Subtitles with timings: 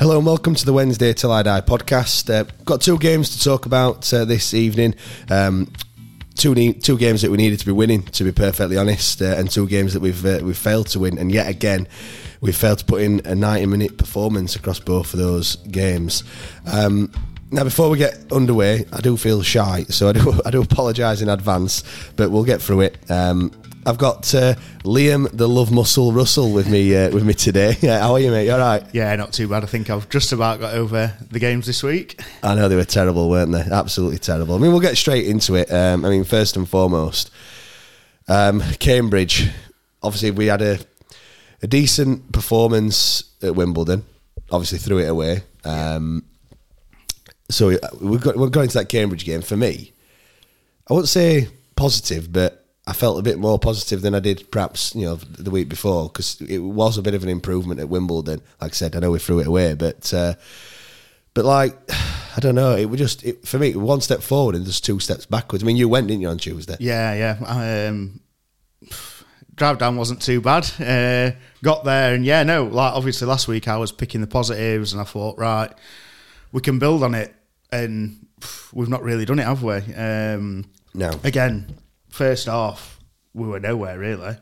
[0.00, 2.32] Hello and welcome to the Wednesday Till I Die podcast.
[2.32, 4.94] Uh, got two games to talk about uh, this evening.
[5.28, 5.70] Um,
[6.36, 9.34] two ne- two games that we needed to be winning, to be perfectly honest, uh,
[9.36, 11.18] and two games that we've uh, we've failed to win.
[11.18, 11.86] And yet again,
[12.40, 16.24] we've failed to put in a ninety minute performance across both of those games.
[16.64, 17.12] Um,
[17.50, 21.20] now, before we get underway, I do feel shy, so I do I do apologise
[21.20, 21.84] in advance,
[22.16, 23.10] but we'll get through it.
[23.10, 23.52] Um,
[23.86, 27.76] I've got uh, Liam, the Love Muscle Russell, with me uh, with me today.
[27.80, 28.44] Yeah, how are you, mate?
[28.46, 28.84] You all right?
[28.92, 29.62] Yeah, not too bad.
[29.62, 32.20] I think I've just about got over the games this week.
[32.42, 33.62] I know they were terrible, weren't they?
[33.62, 34.54] Absolutely terrible.
[34.54, 35.72] I mean, we'll get straight into it.
[35.72, 37.30] Um, I mean, first and foremost,
[38.28, 39.48] um, Cambridge.
[40.02, 40.78] Obviously, we had a
[41.62, 44.04] a decent performance at Wimbledon.
[44.50, 45.42] Obviously, threw it away.
[45.64, 46.24] Um,
[47.48, 49.40] so we- we got we're going to that Cambridge game.
[49.40, 49.92] For me,
[50.88, 52.59] I wouldn't say positive, but
[52.90, 56.08] I felt a bit more positive than I did perhaps you know the week before
[56.08, 58.42] because it was a bit of an improvement at Wimbledon.
[58.60, 60.34] Like I said, I know we threw it away, but uh,
[61.32, 61.78] but like
[62.36, 64.98] I don't know, it was just it, for me one step forward and just two
[64.98, 65.62] steps backwards.
[65.62, 66.76] I mean, you went didn't you on Tuesday?
[66.80, 67.86] Yeah, yeah.
[67.88, 68.20] Um,
[69.54, 70.64] drive down wasn't too bad.
[70.80, 72.64] Uh, got there and yeah, no.
[72.64, 75.72] Like obviously last week I was picking the positives and I thought right,
[76.50, 77.32] we can build on it,
[77.70, 78.26] and
[78.72, 79.76] we've not really done it, have we?
[79.94, 81.12] Um, No.
[81.22, 81.76] Again,
[82.10, 83.00] first off,
[83.34, 84.36] we were nowhere really.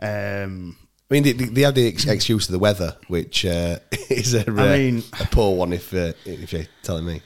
[0.00, 0.76] Um,
[1.10, 3.78] I mean, they, they the ex- excuse of the weather, which uh,
[4.10, 7.20] is a, uh, mean- a poor one if uh, if you're telling me.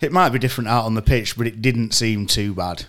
[0.00, 2.84] It might be different out on the pitch, but it didn't seem too bad.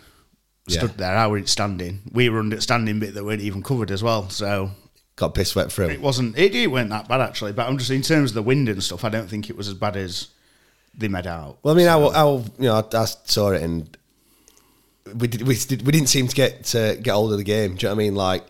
[0.67, 0.79] Yeah.
[0.79, 2.01] Stood there, how were it standing?
[2.11, 4.29] We were under standing bit that weren't even covered as well.
[4.29, 4.71] So
[5.15, 5.89] Got piss wet through.
[5.89, 6.37] it wasn't.
[6.37, 7.53] It, it weren't that bad actually.
[7.53, 9.05] But I'm just in terms of the wind and stuff.
[9.05, 10.29] I don't think it was as bad as
[10.97, 11.59] they made out.
[11.63, 13.95] Well, I mean, I, I, you know, I, I saw it and
[15.13, 17.75] we did, we did, we didn't seem to get to get hold of the game.
[17.75, 18.15] Do you know what I mean?
[18.15, 18.45] Like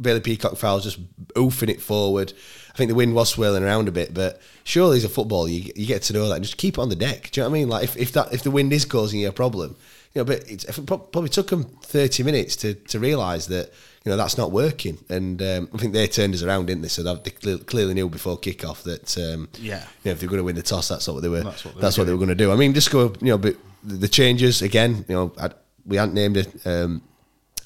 [0.00, 0.98] Bailey Peacock Farrell's just
[1.34, 2.32] oofing it forward.
[2.72, 5.70] I think the wind was swirling around a bit, but surely as a footballer, you
[5.76, 7.30] you get to know that and just keep it on the deck.
[7.30, 7.68] Do you know what I mean?
[7.68, 9.76] Like if, if that if the wind is causing you a problem,
[10.14, 13.70] you know, but it's, it probably took them thirty minutes to to realise that
[14.04, 14.98] you know that's not working.
[15.08, 16.88] And um, I think they turned us around, didn't they?
[16.88, 19.84] So they clearly knew before kick off that um, Yeah.
[20.02, 21.42] you know, if they're going to win the toss, that's what they were.
[21.44, 22.50] That's what they that's were what they were going to do.
[22.50, 25.04] I mean, just go, you know, but the the changes again.
[25.08, 25.50] You know, I,
[25.84, 26.66] we hadn't named it.
[26.66, 27.02] Um,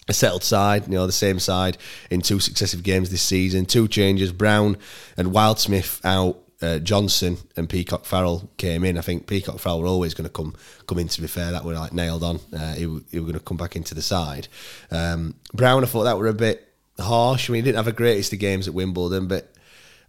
[0.08, 1.78] a settled side, you know, the same side
[2.10, 3.66] in two successive games this season.
[3.66, 4.76] Two changes: Brown
[5.16, 6.38] and Wildsmith out.
[6.62, 8.96] Uh, Johnson and Peacock Farrell came in.
[8.96, 10.54] I think Peacock Farrell were always going to come
[10.86, 11.08] come in.
[11.08, 12.40] To be fair, that were like nailed on.
[12.50, 14.48] Uh, he, he going to come back into the side.
[14.90, 16.66] Um, Brown, I thought that were a bit
[16.98, 17.50] harsh.
[17.50, 19.52] I mean, he didn't have the greatest of games at Wimbledon, but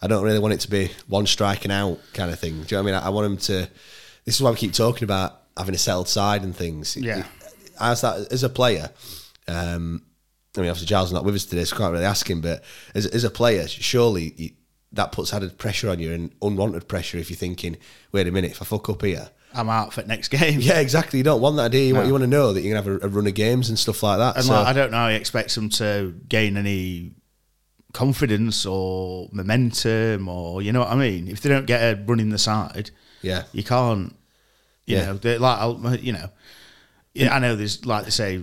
[0.02, 2.54] I don't really want it to be one striking out kind of thing.
[2.54, 3.04] Do you know what I mean?
[3.04, 3.70] I, I want him to.
[4.24, 6.96] This is why we keep talking about having a settled side and things.
[6.96, 7.26] Yeah.
[7.80, 8.90] As that as a player,
[9.48, 10.04] um,
[10.58, 12.42] I mean, obviously Giles is not with us today, so I can't really ask him.
[12.42, 12.64] But
[12.96, 14.50] as, as a player, surely you,
[14.94, 17.78] that puts added pressure on you and unwanted pressure if you're thinking,
[18.12, 19.30] wait a minute, if I fuck up here.
[19.54, 20.60] I'm out for next game.
[20.60, 21.20] Yeah, exactly.
[21.20, 21.94] You don't want that, do you?
[21.94, 22.04] No.
[22.04, 23.78] you want to know that you're going to have a, a run of games and
[23.80, 24.36] stuff like that.
[24.36, 27.14] And so, like, I don't know how he expects them to gain any
[27.94, 31.28] confidence or momentum or you know what I mean.
[31.28, 32.92] If they don't get a run in the side,
[33.22, 33.44] yeah.
[33.54, 34.16] you can't.
[34.86, 35.14] You Yeah.
[35.14, 36.30] know, like you know.
[37.26, 38.42] Yeah, I know there's like they say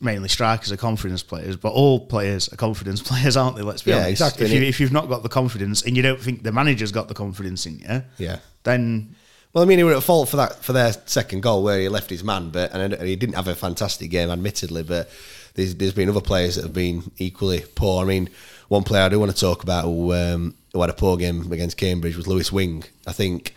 [0.00, 3.62] mainly strikers are confidence players, but all players are confidence players, aren't they?
[3.62, 4.10] Let's be Yeah, honest.
[4.12, 4.46] exactly.
[4.46, 7.08] If, you, if you've not got the confidence and you don't think the manager's got
[7.08, 8.38] the confidence in you, Yeah.
[8.64, 9.14] then
[9.52, 11.88] Well, I mean, he were at fault for that for their second goal where he
[11.88, 14.82] left his man, but and he didn't have a fantastic game, admittedly.
[14.82, 15.10] But
[15.54, 18.02] there's, there's been other players that have been equally poor.
[18.02, 18.30] I mean,
[18.68, 21.50] one player I do want to talk about who, um, who had a poor game
[21.52, 22.84] against Cambridge was Lewis Wing.
[23.06, 23.54] I think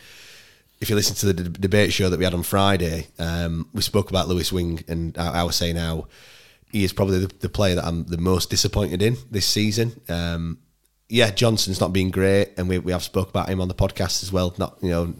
[0.86, 3.82] if you listen to the d- debate show that we had on Friday, um, we
[3.82, 6.08] spoke about Lewis Wing, and I, I was saying how
[6.72, 10.00] he is probably the, the, player that I'm the most disappointed in this season.
[10.08, 10.60] Um,
[11.10, 14.22] yeah, Johnson's not been great, and we, we have spoke about him on the podcast
[14.22, 14.54] as well.
[14.60, 15.16] Not you know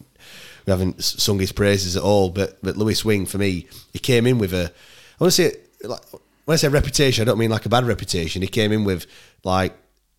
[0.68, 4.28] we haven't sung his praises at all, but but Lewis Wing for me, he came
[4.28, 4.72] in with a
[5.20, 6.02] I want to say like
[6.46, 8.44] when I say reputation, I don't mean like a bad reputation.
[8.44, 9.08] He came in with
[9.44, 9.76] like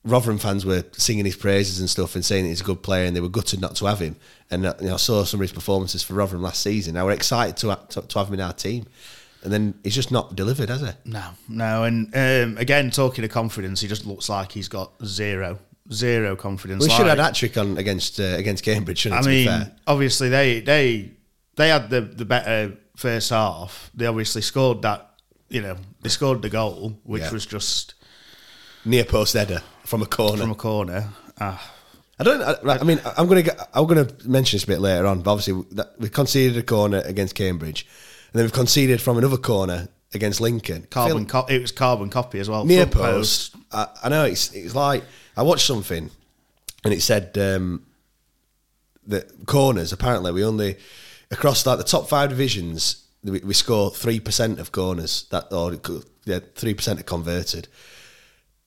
[0.06, 3.14] Rotherham fans were singing his praises and stuff and saying he's a good player, and
[3.16, 4.16] they were gutted not to have him.
[4.50, 6.96] And uh, you know, I saw some of his performances for Rotherham last season.
[6.96, 8.86] I were excited to, to, to have him in our team,
[9.42, 10.88] and then he's just not delivered, has he?
[11.04, 11.82] No, no.
[11.84, 15.58] And um, again, talking of confidence, he just looks like he's got zero,
[15.92, 16.84] zero confidence.
[16.84, 18.98] We should have had trick on against uh, against Cambridge.
[18.98, 19.72] Shouldn't I it, to be mean, fair?
[19.88, 21.10] obviously they they
[21.56, 23.90] they had the the better first half.
[23.94, 25.10] They obviously scored that.
[25.48, 27.30] You know, they scored the goal, which Yeah.
[27.32, 27.94] was just
[28.84, 30.42] near post header from a corner.
[30.42, 31.08] from a corner.
[31.40, 31.72] Ah,
[32.18, 32.42] I don't.
[32.42, 33.68] I, right, I mean, I'm going to get.
[33.74, 35.22] I'm going to mention this a bit later on.
[35.22, 37.86] But obviously, that, we conceded a corner against Cambridge,
[38.32, 40.86] and then we've conceded from another corner against Lincoln.
[40.90, 41.26] Carbon.
[41.26, 42.64] Co- it was carbon copy as well.
[42.64, 43.54] near Front post.
[43.72, 45.04] I, I know it's it's like
[45.36, 46.10] I watched something,
[46.84, 47.84] and it said um,
[49.06, 49.92] that corners.
[49.92, 50.76] Apparently, we only
[51.30, 55.26] across like the top five divisions, we, we score three percent of corners.
[55.30, 57.68] That or could- yeah, three percent are converted.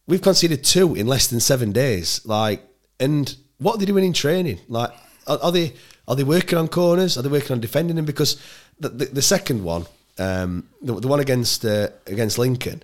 [0.10, 2.22] We've conceded two in less than seven days.
[2.26, 2.64] Like,
[3.00, 4.60] and what are they doing in training?
[4.68, 4.92] Like,
[5.28, 5.74] are, are they
[6.08, 7.16] are they working on corners?
[7.16, 8.06] Are they working on defending them?
[8.06, 8.42] Because
[8.80, 9.86] the the, the second one,
[10.18, 12.82] um, the, the one against uh, against Lincoln,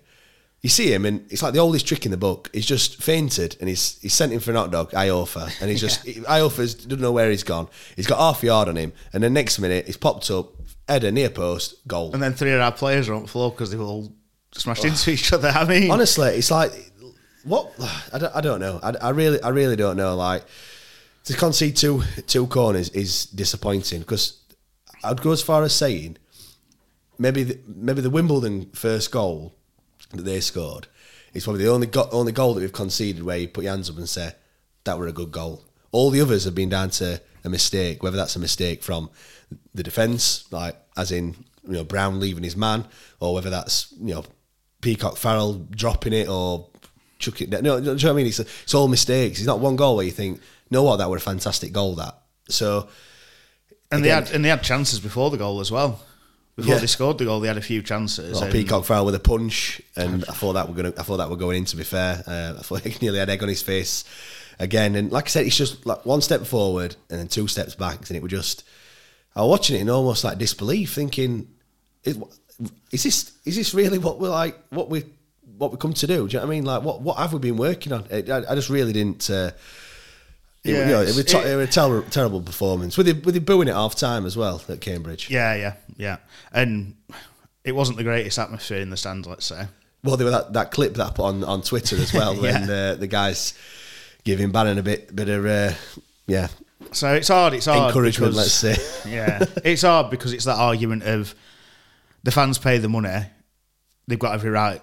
[0.62, 2.52] you see him and it's like the oldest trick in the book.
[2.54, 5.82] He's just fainted and he's he's sent him for an hot dog, Iorfa, and he's
[5.88, 7.68] just Iorfa's doesn't know where he's gone.
[7.96, 10.54] He's got half a yard on him, and the next minute he's popped up,
[10.88, 12.14] header near post, goal.
[12.14, 14.14] And then three of our players are on the floor because they were all
[14.54, 15.50] smashed into each other.
[15.50, 16.72] I mean, Honestly, it's like
[17.46, 17.72] what
[18.14, 18.80] I don't, I don't know.
[18.84, 20.16] I, I really I really don't know.
[20.16, 20.44] Like
[21.26, 24.42] to concede two two corners is disappointing because
[25.04, 26.18] I'd go as far as saying
[27.18, 29.54] maybe the, maybe the Wimbledon first goal
[30.12, 30.88] that they scored
[31.34, 33.90] is probably the only go, only goal that we've conceded where you put your hands
[33.90, 34.34] up and say
[34.84, 35.64] that were a good goal.
[35.92, 39.10] All the others have been down to a mistake, whether that's a mistake from
[39.74, 42.86] the defence, like as in you know Brown leaving his man,
[43.20, 44.26] or whether that's you know
[44.82, 46.70] Peacock Farrell dropping it or
[47.20, 47.64] chucking it down.
[47.64, 48.28] No, do you know what I mean?
[48.28, 49.40] It's, it's all mistakes.
[49.40, 51.96] It's not one goal where you think, know what, that were a fantastic goal.
[51.96, 52.18] That
[52.50, 52.88] so
[53.92, 56.02] and they had and they had chances before the goal as well.
[56.56, 56.80] Before Yeah.
[56.80, 58.40] they scored the goal, they had a few chances.
[58.40, 60.94] Well, Peacock Farrell with a punch, and I thought that were going.
[60.98, 61.66] I thought that were going in.
[61.66, 64.06] To be fair, uh, I thought he nearly had egg on his face
[64.58, 64.96] again.
[64.96, 68.08] And like I said, it's just like one step forward and then two steps back,
[68.10, 68.64] and it was just.
[69.36, 71.50] I was watching it in almost like disbelief, thinking,
[72.06, 72.18] "Is,
[72.92, 74.58] is this is this really what we're like?
[74.70, 75.04] What we
[75.58, 76.28] what we come to do?
[76.28, 76.66] Do you know what I mean?
[76.66, 78.06] Like, what what have we been working on?
[78.12, 79.30] I, I- I just really didn't.
[79.30, 79.52] Uh,
[80.64, 82.98] it, Yeah, you know, it, was to- it- it was a ter- terrible performance.
[82.98, 85.30] With it, with it booing at half time as well at Cambridge.
[85.30, 86.18] Yeah, yeah, yeah.
[86.52, 86.96] And
[87.64, 89.68] it wasn't the greatest atmosphere in the stands, let's say.
[90.04, 92.70] Well, there was that, that clip that I put on, on Twitter as well when
[92.70, 93.54] uh, the guys
[94.24, 95.72] giving Bannan a bit bit of uh,
[96.28, 96.48] yeah
[96.92, 97.54] So it's hard.
[97.54, 97.88] It's hard.
[97.90, 98.34] encouragement.
[98.34, 101.34] because- Let's say yeah, it's hard because it's that argument of
[102.24, 103.24] the fans pay the money,
[104.08, 104.82] they've got every right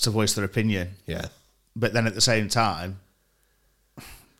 [0.00, 1.26] to voice their opinion, yeah.
[1.76, 2.98] but then at the same time,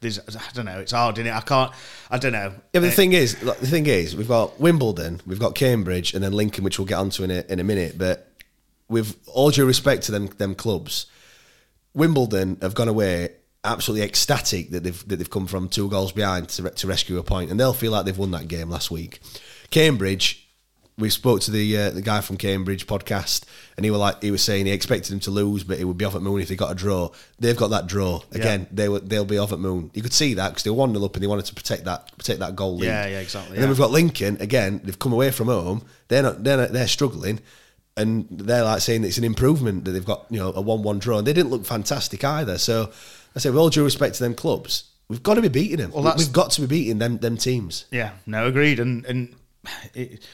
[0.00, 0.80] there's I don't know.
[0.80, 1.34] It's hard, isn't it?
[1.34, 1.72] I can't.
[2.10, 2.52] I don't know.
[2.72, 6.12] Yeah, but the Uh, thing is, the thing is, we've got Wimbledon, we've got Cambridge,
[6.14, 7.96] and then Lincoln, which we'll get onto in a, in a minute.
[7.96, 8.30] But
[8.88, 11.06] with all due respect to them them clubs,
[11.94, 13.30] Wimbledon have gone away
[13.64, 17.22] absolutely ecstatic that they've that they've come from two goals behind to, to rescue a
[17.22, 19.20] point, and they'll feel like they've won that game last week.
[19.70, 20.43] Cambridge,
[20.96, 23.44] we spoke to the uh, the guy from Cambridge podcast,
[23.76, 25.98] and he was like he was saying he expected them to lose, but it would
[25.98, 27.10] be off at Moon if they got a draw.
[27.38, 28.68] They've got that draw again.
[28.70, 29.90] They were they'll be off at Moon.
[29.94, 31.84] You could see that because they were one 0 up and they wanted to protect
[31.84, 32.86] that protect that goal lead.
[32.86, 34.80] Yeah, yeah, exactly, And then we've got Lincoln again.
[34.84, 35.84] They've come away from home.
[36.08, 37.40] They're not they're not, they're struggling.
[37.96, 40.98] And they're like saying that it's an improvement that they've got, you know, a one-one
[40.98, 42.58] draw, and they didn't look fantastic either.
[42.58, 42.90] So
[43.36, 45.92] I say, with all due respect to them clubs, we've got to be beating them.
[45.92, 47.84] Well, we've got to be beating them them teams.
[47.92, 48.80] Yeah, no, agreed.
[48.80, 49.34] And and
[49.94, 50.26] it,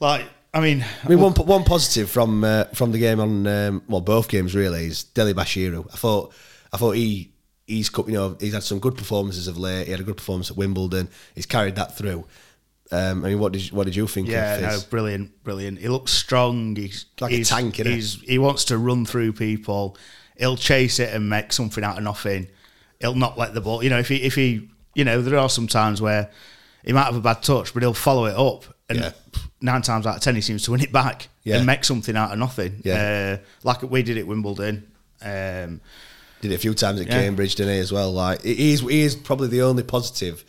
[0.00, 3.82] like, I mean, I mean, one one positive from uh, from the game on um,
[3.88, 5.86] well, both games really is Dele-Bashiru.
[5.92, 6.32] I thought
[6.72, 7.32] I thought he
[7.66, 9.86] he's you know he's had some good performances of late.
[9.86, 11.08] He had a good performance at Wimbledon.
[11.34, 12.26] He's carried that through.
[12.92, 15.78] Um, I mean, what did you, what did you think yeah, of no, brilliant, brilliant.
[15.80, 16.76] He looks strong.
[16.76, 17.86] He's Like a he's, tank, innit?
[17.86, 19.96] he's he wants to run through people.
[20.36, 22.46] He'll chase it and make something out of nothing.
[23.00, 23.82] He'll not let the ball.
[23.82, 26.30] You know, if he if he you know, there are some times where
[26.84, 28.64] he might have a bad touch, but he'll follow it up.
[28.88, 29.12] And Yeah.
[29.60, 31.56] Nine times out of ten, he seems to win it back Yeah.
[31.56, 32.80] and make something out of nothing.
[32.84, 33.38] Yeah.
[33.40, 34.86] Uh, like we did at Wimbledon.
[35.22, 35.80] Um,
[36.42, 37.20] Did it a few times at Yeah.
[37.22, 38.12] Cambridge, didn't he, as well?
[38.12, 40.44] Like he is, he is probably the only positive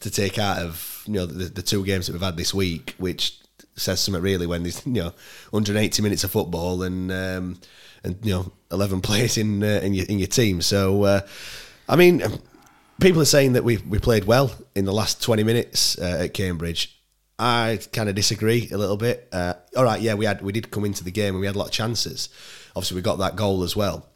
[0.00, 2.94] to take out of you know the, the two games that we've had this week,
[2.98, 3.38] which
[3.74, 5.12] says something really when there's you know
[5.50, 7.58] 180 minutes of football and um,
[8.04, 10.62] and you know 11 players in uh, in your in your team.
[10.62, 11.20] So uh,
[11.88, 12.22] I mean,
[13.00, 16.34] people are saying that we we played well in the last 20 minutes uh, at
[16.34, 16.96] Cambridge.
[17.38, 19.28] I kind of disagree a little bit.
[19.32, 21.56] Uh, all right, yeah, we had we did come into the game and we had
[21.56, 22.28] a lot of chances.
[22.76, 24.06] Obviously, we got that goal as well.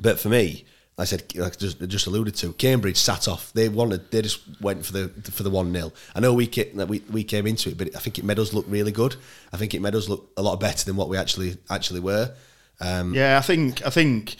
[0.00, 0.64] But for me,
[0.96, 3.52] like I said, like just, just alluded to, Cambridge sat off.
[3.54, 6.76] They wanted, they just went for the for the one 0 I know we came,
[6.86, 9.16] we we came into it, but I think it made us look really good.
[9.52, 12.34] I think it made us look a lot better than what we actually actually were.
[12.80, 14.36] Um, yeah, I think I think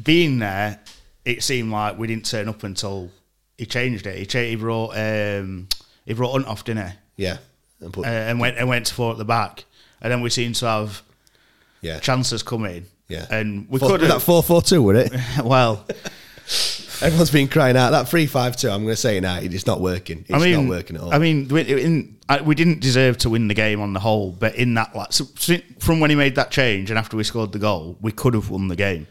[0.00, 0.80] being there,
[1.24, 3.10] it seemed like we didn't turn up until
[3.58, 4.16] he changed it.
[4.16, 5.68] He, cha- he brought um,
[6.06, 6.94] he brought Hunt off, didn't he?
[7.24, 7.38] yeah,
[7.84, 9.64] and put, Uh, and went and went to four at the back,
[10.00, 11.02] and then we seemed to have
[11.80, 12.86] yeah, chances coming.
[13.08, 13.26] yeah.
[13.30, 15.12] and we could that four four two, would it?
[15.44, 15.86] Well,
[17.00, 18.70] Everyone's been crying out that three five two.
[18.70, 19.38] I'm going to say now.
[19.38, 20.20] It's not working.
[20.28, 21.12] It's I mean, not working at all.
[21.12, 24.30] I mean, we, in, I- we didn't deserve to win the game on the whole,
[24.30, 25.24] but in that, like, so,
[25.80, 28.48] from when he made that change and after we scored the goal, we could have
[28.48, 29.06] won the game.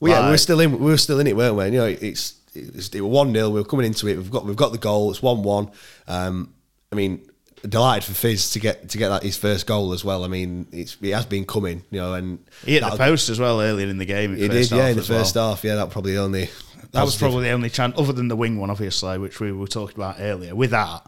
[0.00, 0.72] Well, yeah, we were still in.
[0.72, 1.64] We were still in it, weren't we?
[1.66, 4.16] You know, it's it's it was one 0 We were coming into it.
[4.16, 5.10] We've got we've got the goal.
[5.10, 5.70] It's one one.
[6.06, 6.52] Um,
[6.92, 7.27] I mean,
[7.66, 10.24] delighted for Fizz to get to get that his first goal as well.
[10.24, 11.84] I mean, it's it has been coming.
[11.90, 14.36] You know, and He hit the post as well earlier in the game.
[14.36, 15.64] He did, yeah, in the first half.
[15.64, 16.50] Yeah, that probably the only.
[16.92, 19.66] That was probably the only chance, other than the wing one, obviously, which we were
[19.66, 20.54] talking about earlier.
[20.54, 21.06] With that,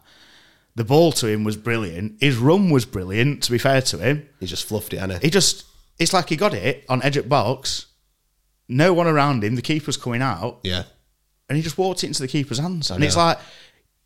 [0.74, 2.20] the ball to him was brilliant.
[2.20, 3.42] His run was brilliant.
[3.44, 5.64] To be fair to him, he just fluffed it, and he just
[5.98, 7.86] it's like he got it on edge at box,
[8.68, 9.54] no one around him.
[9.56, 10.82] The keeper's coming out, yeah,
[11.48, 12.90] and he just walked it into the keeper's hands.
[12.90, 13.38] And it's like,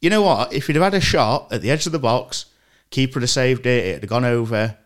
[0.04, 0.52] you know what?
[0.52, 2.46] If he'd have had a shot at the edge of the box,
[2.90, 3.84] keeper would have saved it.
[3.86, 4.76] It'd have gone over.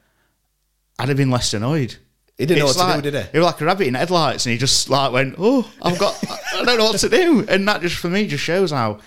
[0.99, 1.97] I'd have been less annoyed.
[2.37, 3.33] He didn't know It's what to do, like- did he?
[3.33, 6.17] He was like a rabbit in headlights, and he just like went, "Oh, I've got,
[6.53, 9.01] I don't know what to do," and that just for me just shows how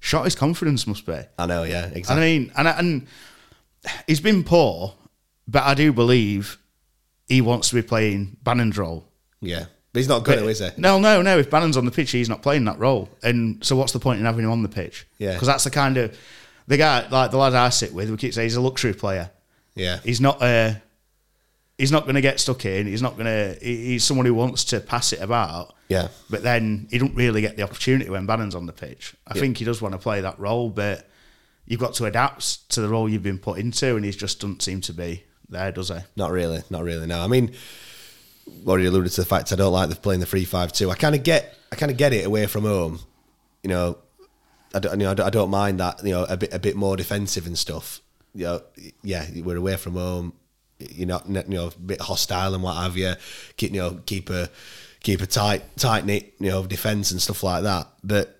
[0.00, 1.18] shot his confidence must be.
[1.38, 1.62] I know.
[1.64, 2.16] Yeah, exactly.
[2.22, 3.06] I mean, and and
[4.06, 4.94] he's been poor,
[5.46, 6.58] but I do believe
[7.26, 9.08] he wants to be playing Bannan's role.
[9.40, 10.68] yeah, but he's not good, is he?
[10.76, 11.38] No, no, no.
[11.38, 13.08] If Bannan's on the pitch, he's not playing that role.
[13.22, 15.06] And so, what's the point in having him on the pitch?
[15.18, 15.32] Yeah.
[15.32, 16.16] because that's the kind of
[16.66, 18.10] the guy like the lad I sit with.
[18.10, 19.30] We keep saying he's a luxury player.
[19.74, 20.82] Yeah, He's not a.
[21.78, 22.88] He's not going to get stuck in.
[22.88, 23.56] He's not going to.
[23.64, 25.74] He's someone who wants to pass it about.
[25.88, 29.14] yeah, But then he don't really get the opportunity when Bannan's on the pitch.
[29.28, 29.40] I Yeah.
[29.42, 31.08] think he does want to play that role, but
[31.66, 34.60] you've got to adapt to the role you've been put into, and he just doesn't
[34.62, 35.98] seem to be there, does he?
[36.16, 37.06] Not really, not really.
[37.06, 37.54] No, I mean,
[38.66, 40.90] already alluded to the fact I don't like the playing the three five two.
[40.90, 43.00] I kind of get, I kind of get it away from home.
[43.62, 43.98] You know,
[44.74, 46.04] I don't, you know, I don't, I don't mind that.
[46.04, 48.00] You know, a bit, a bit more defensive and stuff.
[48.34, 48.62] You know,
[49.02, 50.34] yeah, we're away from home.
[50.78, 53.14] You're not, you know, a bit hostile and what have you.
[53.56, 54.48] Keep, you know, keep a,
[55.00, 57.88] keep a tight, tight knit, you know, defense and stuff like that.
[58.04, 58.38] But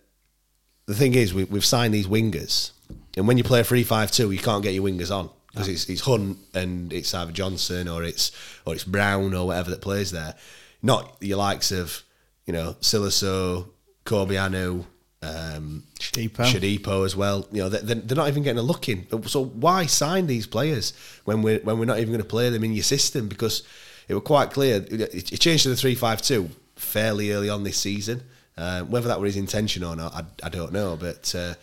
[0.87, 2.71] the thing is, we, we've signed these wingers,
[3.17, 6.03] and when you play a three-five-two, you can't get your wingers on because it's, it's
[6.03, 8.31] Hunt and it's either Johnson or it's
[8.65, 10.35] or it's Brown or whatever that plays there.
[10.83, 12.05] Not your likes of
[12.47, 13.69] you know Siliso,
[14.05, 14.85] Corbeanu,
[15.21, 16.45] um, Shodipo.
[16.45, 17.49] Shodipo as well.
[17.51, 19.07] You know they're, they're not even getting a look in.
[19.27, 20.93] So why sign these players
[21.25, 23.27] when we're when we're not even going to play them in your system?
[23.27, 23.65] Because
[24.07, 28.23] it was quite clear it, it changed to the three-five-two fairly early on this season.
[28.57, 30.97] Uh, whether that was his intention or not, I, I don't know.
[30.97, 31.55] But uh,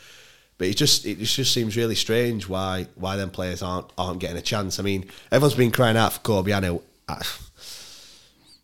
[0.57, 4.37] but it just it just seems really strange why why them players aren't aren't getting
[4.37, 4.79] a chance.
[4.79, 6.81] I mean, everyone's been crying out for Corbeanu.
[7.07, 7.21] I,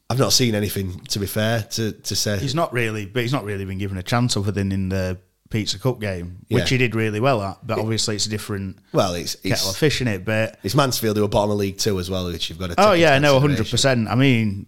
[0.09, 2.37] I've not seen anything to be fair to to say.
[2.39, 5.17] He's not really, but he's not really been given a chance other than in the
[5.49, 6.65] Pizza Cup game, which Yeah.
[6.67, 7.65] he did really well at.
[7.65, 10.25] But obviously, it's a different well, it's kettle of fish in it.
[10.25, 12.75] But it's Mansfield who are bottom of League Two as well, which you've got to.
[12.77, 14.07] oh yeah, no, hundred percent.
[14.09, 14.65] I mean,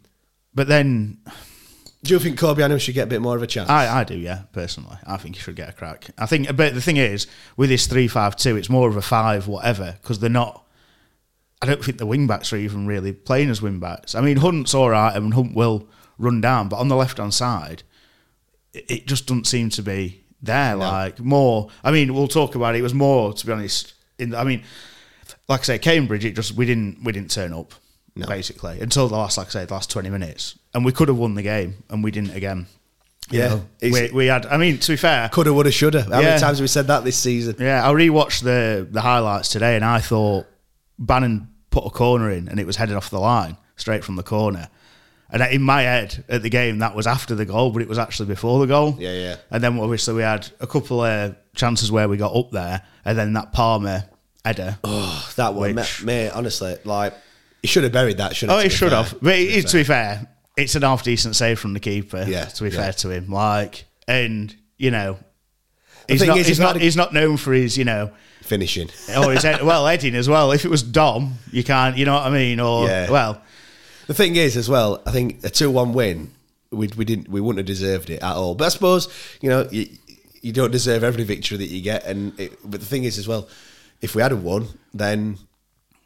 [0.53, 1.17] but then
[2.03, 3.69] Do you think Corbeanu should get a bit more of a chance?
[3.69, 4.97] I, I do, yeah, personally.
[5.05, 6.07] I think he should get a crack.
[6.17, 9.01] I think, but the thing is, with this 3 5 2, it's more of a
[9.01, 10.65] 5 whatever, because they're not.
[11.61, 14.15] I don't think the wing backs are even really playing as wing backs.
[14.15, 17.33] I mean, Hunt's all right, and Hunt will run down, but on the left hand
[17.33, 17.83] side,
[18.73, 20.75] it, it just doesn't seem to be there.
[20.75, 21.69] Like, more.
[21.85, 22.79] I mean, we'll talk about it.
[22.79, 23.93] It was more, to be honest.
[24.19, 24.63] In I mean,
[25.47, 27.73] like I say, Cambridge, it just, we didn't, we didn't turn up,
[28.15, 30.57] basically, until the last, like I say, the last 20 minutes.
[30.73, 32.67] And we could have won the game, and we didn't again.
[33.31, 34.45] You Yeah, know, we, we had.
[34.47, 36.03] I mean, to be fair, Coulda, woulda, shoulda.
[36.03, 36.27] How Yeah.
[36.29, 37.55] many times have we said that this season?
[37.59, 40.45] yeah, I rewatched the the highlights today, and I thought
[40.99, 44.23] Bannan put a corner in, and it was headed off the line straight from the
[44.23, 44.67] corner,
[45.31, 47.97] And in my head at the game, that was after the goal, but it was
[47.97, 48.95] actually before the goal.
[48.99, 49.35] Yeah, yeah.
[49.49, 53.17] And then obviously we had a couple of chances where we got up there, and
[53.17, 54.03] then that Palmer
[54.45, 54.77] header.
[54.83, 57.13] Oh, that one, Which- mate, mate, honestly, like
[57.63, 58.35] he should have buried that.
[58.35, 59.01] Shouldn't Oh, he should fair.
[59.03, 59.17] have.
[59.21, 62.23] But it, to be fair, it's an half decent save from the keeper.
[62.27, 62.75] Yeah, To be yeah.
[62.75, 65.17] fair to him, like, and you know,
[66.07, 66.37] he's thing not.
[66.37, 66.75] is, he's not.
[66.75, 68.89] I'd- He's not known for his, you know, finishing.
[69.17, 70.51] or his head, well heading as well.
[70.51, 71.97] If it was Dom, you can't.
[71.97, 72.59] You know what I mean?
[72.59, 73.09] Or Yeah.
[73.09, 73.41] well,
[74.07, 76.31] The thing is, as well, I think a two-one win,
[76.71, 78.53] we we didn't we wouldn't have deserved it at all.
[78.55, 79.07] But I suppose
[79.41, 79.87] you know you,
[80.41, 82.03] you don't deserve every victory that you get.
[82.05, 83.47] And it, but the thing is, as well,
[84.01, 85.37] if we had have won, then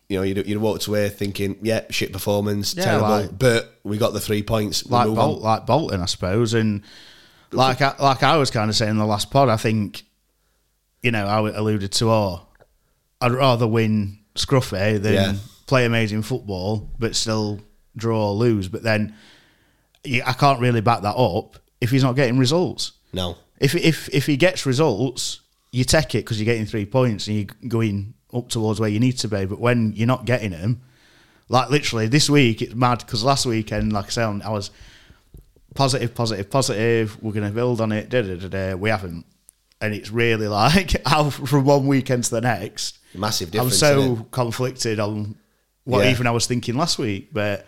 [0.10, 3.10] you know you'd, you'd walked away thinking, yeah, shit performance, Yeah, terrible.
[3.10, 4.86] like- but we got the three points.
[4.86, 6.82] Like Bol- like Bolton, I suppose, and
[7.52, 10.04] like I, like I was kind of saying in the last pod, I think
[11.02, 12.42] you know I alluded to, oh,
[13.22, 15.34] I'd rather win scruffy than Yeah.
[15.66, 17.60] play amazing football, but still
[17.96, 18.68] draw or lose.
[18.68, 19.16] But then
[20.06, 22.92] I can't really back that up if he's not getting results.
[23.14, 27.28] No, If if if he gets results, you take it because you're getting three points
[27.28, 29.46] and you're going up towards where you need to be.
[29.46, 30.82] But when you're not getting them,
[31.50, 34.72] like literally this week, it's mad because last weekend, like I said, I was
[35.76, 37.18] positive, positive, positive.
[37.22, 38.10] We're going to build on it.
[38.10, 38.74] Da, da, da, da.
[38.76, 39.26] We haven't,
[39.80, 43.00] and it's really like how from one weekend to the next.
[43.14, 45.36] Massive I'm so conflicted on
[45.86, 46.12] what Yeah.
[46.12, 47.66] even I was thinking last week, but.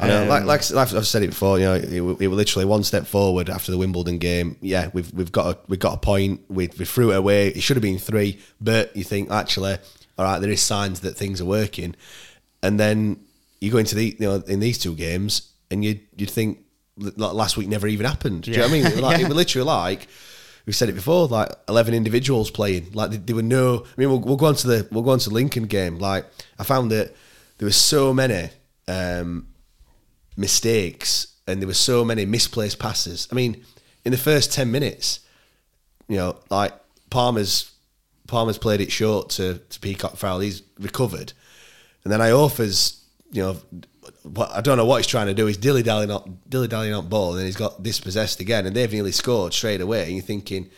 [0.00, 1.58] I know, like, um, like like I've said it before.
[1.58, 4.56] You know, it, it were literally one step forward after the Wimbledon game.
[4.60, 6.40] Yeah, we've we've got a, we've got a point.
[6.48, 7.48] We we threw it away.
[7.48, 9.76] It should have been three, but you think actually,
[10.18, 11.94] all right, there is signs that things are working,
[12.62, 13.20] and then
[13.60, 16.60] you go into the you know in these two games, and you you think
[16.96, 18.44] last week never even happened.
[18.44, 19.00] Do you know what I mean?
[19.00, 19.24] Like, Yeah.
[19.26, 20.08] It was literally like.
[20.66, 22.92] We've said it before, like eleven individuals playing.
[22.92, 23.78] Like there were no.
[23.78, 25.98] I mean, we'll, we'll go on to the we'll go on to Lincoln game.
[25.98, 26.26] Like
[26.58, 27.14] I found that
[27.58, 28.50] there were so many
[28.86, 29.46] um,
[30.36, 33.28] mistakes and there were so many misplaced passes.
[33.30, 33.64] I mean,
[34.04, 35.20] in the first ten minutes,
[36.08, 36.72] you know, like
[37.10, 37.72] Palmer's
[38.26, 40.40] Palmer's played it short to, to Peacock Farrell.
[40.40, 41.32] He's recovered,
[42.04, 43.56] and then Iorfa's, you know,
[44.22, 45.46] what I don't know what he's trying to do.
[45.46, 48.74] He's dilly dallying on dilly dallying on ball, and then he's got dispossessed again, and
[48.74, 50.04] they've nearly scored straight away.
[50.04, 50.70] And you're thinking,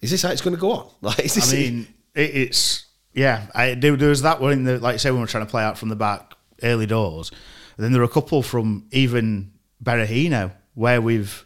[0.00, 0.90] is this how it's going to go on?
[1.00, 3.46] Like, is this I mean, it, it's yeah.
[3.54, 5.46] I, there, there was that one in the like you say when we were trying
[5.46, 7.32] to play out from the back early doors.
[7.76, 11.44] And then there are a couple from even Berahino where we've.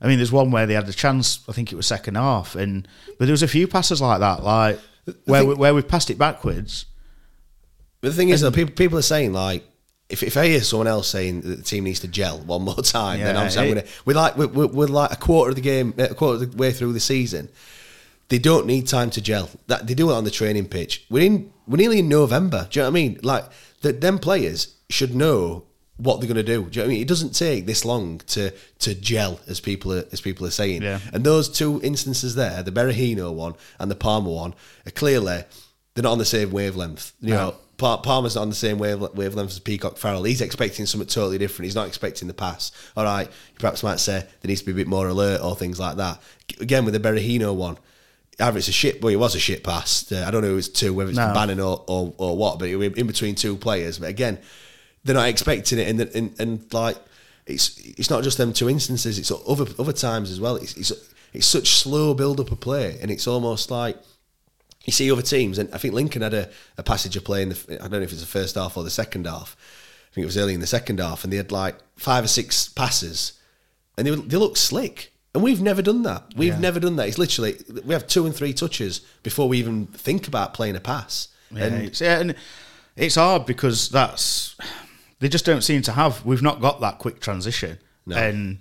[0.00, 1.40] I mean, there's one where they had a chance.
[1.48, 2.86] I think it was second half, and
[3.18, 4.78] but there was a few passes like that, like
[5.24, 6.84] where thing- we, where we've passed it backwards.
[8.02, 9.64] But the thing is, though, people people are saying like,
[10.10, 12.74] if, if I hear someone else saying that the team needs to gel one more
[12.82, 13.86] time, then Yeah, obviously I'm gonna.
[14.04, 16.56] We're like we're, we're, we're like a quarter of the game, a quarter of the
[16.56, 17.48] way through the season.
[18.28, 19.48] They don't need time to gel.
[19.68, 21.06] That they do it on the training pitch.
[21.08, 21.52] We're in.
[21.66, 22.68] We're nearly in November.
[22.70, 23.18] Do you know what I mean?
[23.22, 23.44] Like
[23.80, 24.00] that.
[24.02, 25.64] Them players should know
[25.96, 26.64] what they're going to do.
[26.64, 27.02] Do you know what I mean?
[27.02, 30.82] It doesn't take this long to to gel, as people are as people are saying.
[30.82, 31.00] Yeah.
[31.12, 34.54] And those two instances there, the Berahino one and the Palmer one,
[34.86, 35.44] are clearly
[35.94, 37.12] they're not on the same wavelength.
[37.22, 40.24] You know, Pa- Palmer's not on the same wavelength as Peacock Farrell.
[40.24, 41.64] He's expecting something totally different.
[41.64, 42.72] He's not expecting the pass.
[42.96, 45.56] All right, you perhaps might say there needs to be a bit more alert or
[45.56, 46.20] things like that.
[46.60, 47.78] Again, with the Berahino one,
[48.38, 50.12] either it's a shit, well, it was a shit pass.
[50.12, 51.32] Uh, I don't know who it's to, whether it's No.
[51.32, 53.98] Bannan or, or, or what, but in between two players.
[53.98, 54.38] But again,
[55.06, 56.96] they're not expecting it, and and, and like
[57.46, 60.56] it's it's not just them two instances; it's other other times as well.
[60.56, 60.92] It's it's,
[61.32, 63.96] it's such slow build up of play, and it's almost like
[64.84, 67.50] you see other teams, and I think Lincoln had a, a passage of play in
[67.50, 69.56] the I don't know if it's the first half or the second half.
[70.10, 72.28] I think it was early in the second half, and they had like five or
[72.28, 73.34] six passes,
[73.96, 75.12] and they were, they looked slick.
[75.34, 76.32] And we've never done that.
[76.34, 77.08] We've never done that.
[77.08, 80.80] It's literally we have two and three touches before we even think about playing a
[80.80, 81.28] pass.
[81.50, 82.34] Yeah, and it's, yeah, and
[82.96, 84.56] it's hard because that's
[85.20, 86.24] they just don't seem to have.
[86.24, 88.16] We've not got that quick transition, No.
[88.16, 88.58] and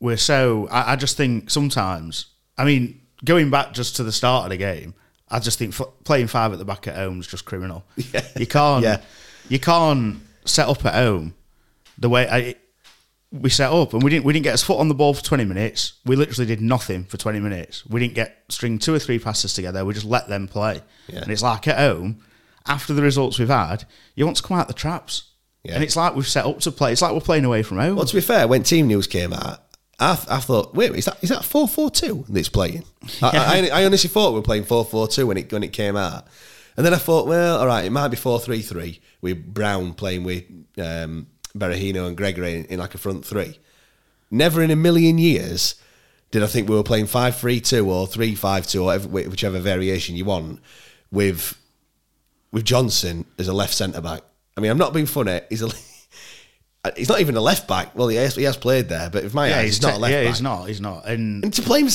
[0.00, 0.68] we're so.
[0.70, 2.26] I, I just think sometimes.
[2.56, 4.94] I mean, going back just to the start of the game,
[5.28, 7.84] I just think f- playing five at the back at home is just criminal.
[8.12, 8.26] Yeah.
[8.36, 8.82] You can't.
[8.84, 9.00] Yeah.
[9.48, 11.34] You can't set up at home
[11.98, 12.54] the way I,
[13.32, 14.24] we set up, and we didn't.
[14.24, 15.94] We didn't get us foot on the ball for twenty minutes.
[16.04, 17.84] We literally did nothing for twenty minutes.
[17.86, 19.84] We didn't get string two or three passes together.
[19.84, 21.20] We just let them play, Yeah.
[21.22, 22.22] and it's like at home.
[22.66, 25.27] After the results we've had, you want to come out the traps,
[25.64, 25.74] Yeah.
[25.74, 26.92] and it's like we've set up to play.
[26.92, 27.96] It's like we're playing away from home.
[27.96, 29.60] Well, to be fair, when team news came out,
[29.98, 32.84] I, th- I thought, wait, is that is that four four two that's playing?
[33.22, 35.72] I, I, I honestly thought we were playing four four two when it when it
[35.72, 36.26] came out,
[36.76, 39.94] and then I thought, well, all right, it might be four three three with Brown
[39.94, 40.44] playing with
[40.78, 43.58] um, Berahino and Gregory in, in like a front three.
[44.30, 45.74] Never in a million years
[46.30, 49.08] did I think we were playing five three two or three five two or whatever,
[49.08, 50.60] whichever variation you want
[51.10, 51.58] with
[52.52, 54.22] with Johnson as a left centre back.
[54.58, 55.40] I mean, I'm not being funny.
[55.48, 55.70] He's a
[56.96, 57.94] he's not even a left back.
[57.94, 60.12] Well, he has, he has played there, but if my eyes, he's, not a left
[60.12, 60.28] yeah, back.
[60.28, 60.64] he's not.
[60.64, 61.06] He's not.
[61.06, 61.88] And And to play him,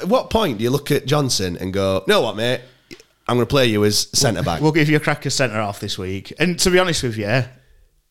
[0.00, 2.60] at what point do you look at Johnson and go, "No, what, mate?
[3.28, 5.78] I'm going to play you as centre back." we'll give you a cracker centre off
[5.78, 6.32] this week.
[6.40, 7.44] And to be honest with you,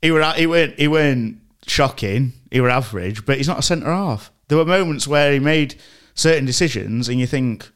[0.02, 2.32] he were he weren't he weren't shocking.
[2.50, 4.32] He were average, but he's not a centre half.
[4.48, 5.76] There were moments where he made
[6.16, 7.70] certain decisions, and you think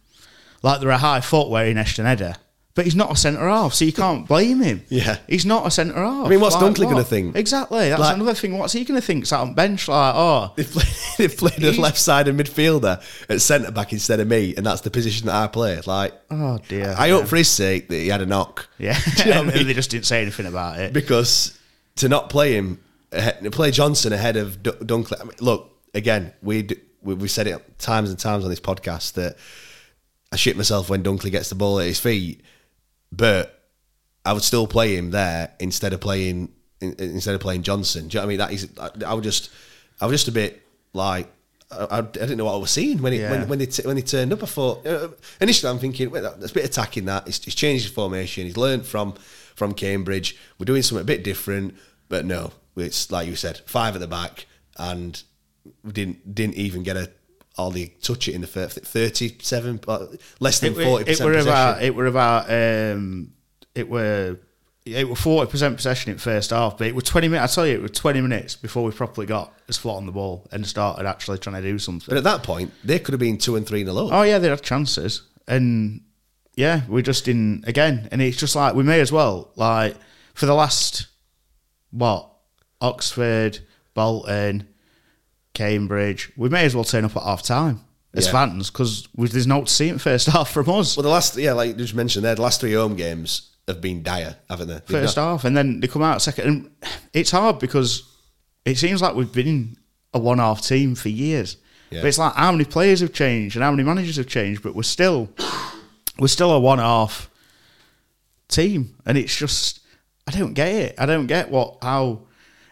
[0.63, 2.35] like they're a high foot where in Ashton header.
[2.75, 4.83] But he's not a centre half, so you can't blame him.
[4.89, 5.17] Yeah.
[5.29, 6.25] he's not a centre half.
[6.25, 7.33] I mean, what's Like, Dunkley gonna think?
[7.37, 8.57] Exactly, that's Like- another thing.
[8.57, 9.25] What's he going to think?
[9.25, 13.71] Sat on bench like, oh, They've played, they've played a left sided midfielder at centre
[13.71, 15.79] back instead of me, and that's the position that I play.
[15.85, 16.93] Like, oh dear.
[16.97, 17.13] I yeah.
[17.13, 18.67] hope for his sake that he had a knock.
[18.77, 19.67] Yeah, Do you know what I mean?
[19.67, 20.91] they just didn't say anything about it.
[20.91, 21.57] because
[21.95, 22.81] to not play him,
[23.51, 25.21] play Johnson ahead of D- Dunkley.
[25.21, 28.59] I mean, look, again, we d- we we said it times and times on this
[28.59, 29.37] podcast that
[30.33, 32.41] I shit myself when Dunkley gets the ball at his feet,
[33.15, 33.63] but
[34.25, 36.51] I would still play him there instead of playing
[36.81, 38.07] in, instead of playing Johnson.
[38.07, 38.37] Do you know what I mean?
[38.39, 38.69] That is,
[39.05, 39.49] I, I would just,
[40.01, 40.61] I was just a bit
[40.93, 41.27] like.
[41.71, 43.31] I, I didn't know what I was seeing when it, Yeah.
[43.31, 44.43] when when they t- when they turned up.
[44.43, 45.09] I thought uh,
[45.41, 47.05] initially I'm thinking, wait, that's a bit attacking.
[47.05, 48.45] That he's, he's changed his formation.
[48.45, 49.13] He's learned from
[49.55, 50.37] from Cambridge.
[50.59, 51.75] We're doing something a bit different,
[52.07, 54.45] but no, it's like you said, five at the back,
[54.77, 55.21] and
[55.83, 57.11] we didn't didn't even get a
[57.57, 59.79] hardly touch it in the first thirty seven,
[60.39, 61.47] less than it, were- forty it percent were possession.
[61.51, 63.31] about it were about um,
[63.73, 64.37] it were
[64.85, 67.53] it were forty percent possession in first half, but it was twenty minutes.
[67.53, 70.11] I tell you, it was twenty minutes before we properly got his foot on the
[70.11, 72.05] ball and started actually trying to do something.
[72.07, 74.09] But at that point, they could have been two and three in a low.
[74.11, 76.01] Oh yeah, they had chances, and
[76.55, 78.07] yeah, we just didn't again.
[78.11, 79.95] And it's just like we may as well like
[80.35, 81.07] for the last
[81.91, 82.29] what
[82.81, 83.59] Oxford,
[83.93, 84.67] Bolton,
[85.55, 87.81] Cambridge, we may as well turn up at half time
[88.13, 88.31] as Yeah.
[88.33, 90.95] fans because there's no to see in first half from us.
[90.95, 93.81] Well, the last, yeah, like you just mentioned there, the last three home games have
[93.81, 94.73] been dire, haven't they?
[94.75, 96.47] They've first not- half, and then they come out second.
[96.47, 96.69] And
[97.13, 98.03] it's hard because
[98.63, 99.75] it seems like we've been
[100.13, 101.57] a one-half team for years.
[101.89, 102.01] Yeah.
[102.01, 104.75] But it's like how many players have changed and how many managers have changed, but
[104.75, 105.29] we're still
[106.19, 107.29] we're still a one-half
[108.47, 109.79] team, and it's just
[110.27, 110.95] I don't get it.
[110.97, 112.21] I don't get what how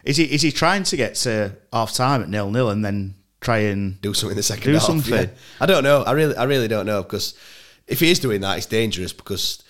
[0.04, 3.14] is he is he trying to get to half time at nil nil and then
[3.40, 4.82] try and do something in the second Do half.
[4.82, 5.12] something.
[5.14, 5.26] yeah.
[5.60, 6.02] I don't know.
[6.02, 7.34] I really, I really don't know because
[7.86, 9.62] if he is doing that, it's dangerous because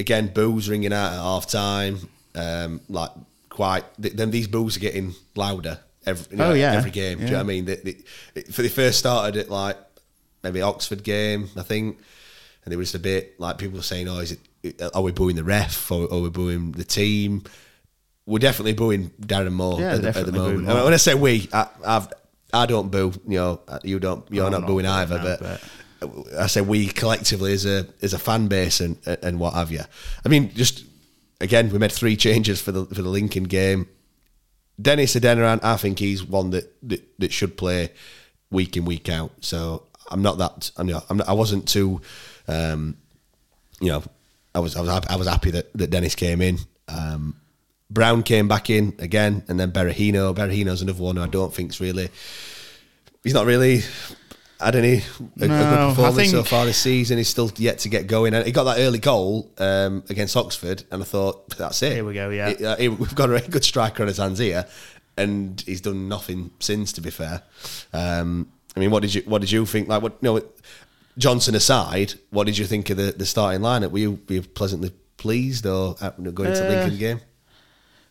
[0.00, 2.08] again, boos ringing out at half time.
[2.34, 3.10] Um, like
[3.48, 6.72] quite, then these boos are getting louder every, you know, Oh, yeah.
[6.72, 7.18] every game.
[7.18, 7.64] Do you know what I mean?
[7.66, 9.76] They, they, for they first started at like
[10.42, 11.98] maybe Oxford game, I think,
[12.64, 14.32] and they were just a bit like people were saying, "Oh, is
[14.62, 14.80] it?
[14.94, 17.42] Are we booing the ref or are we booing the team?"
[18.28, 20.66] We're definitely booing Darren Moore Yeah, at, the, at the moment.
[20.66, 22.08] When I say we, I, I've
[22.52, 23.12] I don't boo.
[23.26, 24.30] You know, you don't.
[24.30, 25.18] You're I'm not, not booing either.
[25.18, 29.54] no, but, I say we collectively as a as a fan base and and what
[29.54, 29.80] have you.
[30.24, 30.84] I mean, just
[31.40, 33.88] again, we made three changes for the for the Lincoln game.
[34.80, 37.92] Dennis Adeniran, I think he's one that, that that should play
[38.50, 39.32] week in week out.
[39.40, 40.70] So I'm not that.
[40.76, 41.06] I'm not.
[41.08, 42.02] I'm not I wasn't too.
[42.46, 42.98] Um,
[43.80, 44.02] you know,
[44.54, 46.58] I was I was I was happy that, that Dennis came in.
[46.88, 47.36] Um,
[47.90, 50.34] Brown came back in again, and then Berahino.
[50.34, 52.08] Berahino's another one who I don't think's really.
[53.24, 53.82] He's not really
[54.60, 55.02] had any
[55.40, 57.16] a, a No, I good performance so far this season.
[57.18, 60.84] He's still yet to get going, and he got that early goal um, against Oxford,
[60.90, 61.92] and I thought that's it.
[61.92, 62.48] Here we go, yeah.
[62.48, 64.66] It- uh, it- we've got a good striker on his hands here,
[65.16, 66.92] and he's done nothing since.
[66.94, 67.42] To be fair,
[67.92, 69.88] um, I mean, what did you what did you think?
[69.88, 70.40] Like, what know,
[71.16, 73.90] Johnson aside, what did you think of the, the starting lineup?
[73.92, 77.20] Were you, were you pleasantly pleased or uh, going to Uh, Lincoln game?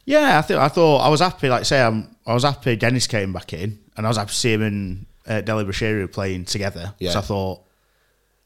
[0.07, 1.49] Yeah, I think I thought I was happy.
[1.49, 4.35] Like say, I'm, I was happy Dennis came back in, and I was happy to
[4.35, 6.93] see him and uh, Dele-Bashiru playing together.
[6.97, 7.11] Yeah.
[7.11, 7.61] So I thought,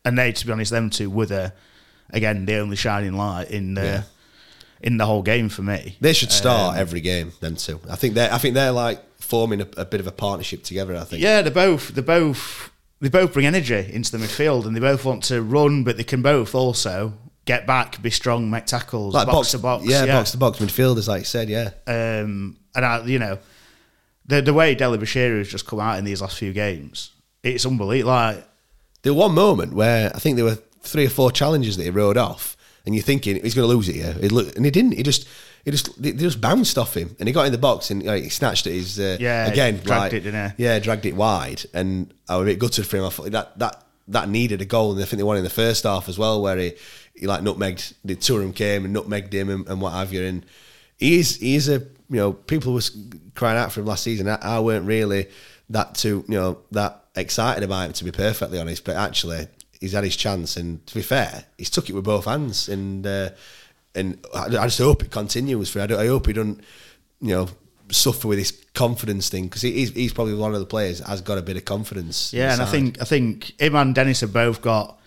[0.04, 1.54] and they, to be honest, them two were the
[2.10, 4.04] again the only shining light in the Yeah.
[4.82, 5.98] in the whole game for me.
[6.02, 7.32] They should start Um, every game.
[7.40, 7.80] Them two.
[7.90, 8.28] I think they.
[8.28, 10.96] I think they're like forming a, a bit of a partnership together.
[10.96, 11.22] I think.
[11.22, 15.06] Yeah, they're both they both they both bring energy into the midfield, and they both
[15.06, 17.14] want to run, but they can both also
[17.46, 19.86] get back, be strong, make tackles, Like box, to box.
[19.86, 21.50] Yeah, box to box midfielders, like you said.
[21.50, 21.72] Yeah.
[21.88, 23.40] Um, and I, you know,
[24.26, 27.12] the the way Dele-Bashiru has just come out in these last few games,
[27.44, 28.12] it's unbelievable.
[28.14, 28.48] Like,
[29.02, 31.90] There was one moment where I think there were three or four challenges that he
[31.90, 34.16] rode off, and you're thinking he's going to lose it here.
[34.56, 34.94] And he didn't.
[34.94, 35.28] He just,
[35.66, 38.24] he just, they just bounced off him, and he got in the box and like,
[38.24, 39.00] he snatched at his.
[39.00, 40.64] Uh, Yeah, again, dragged like- it, didn't he?
[40.64, 43.06] Yeah, dragged it wide, and I was a bit gutted for him.
[43.06, 45.50] I thought that that that needed a goal, and I think they won in the
[45.50, 46.74] first half as well, where he,
[47.16, 47.94] he like nutmegged.
[48.04, 50.46] The of came and nutmegged him and, and what have you, and
[50.98, 52.96] he's is he is a you know people was
[53.36, 54.28] crying out for him last season.
[54.28, 55.28] I, I weren't really
[55.70, 59.48] that too you know that excited about him to be perfectly honest, but actually
[59.80, 63.06] he's had his chance, and to be fair, he's took it with both hands, and
[63.06, 63.30] uh,
[63.96, 65.82] and I, I just hope it continues for.
[65.82, 66.62] I, I hope he doesn't
[67.20, 67.50] you know
[67.90, 71.22] suffer with this confidence thing because he's he's probably one of the players that has
[71.22, 72.34] got a bit of confidence.
[72.34, 75.00] Yeah, and I think I think him and Dennis have both got.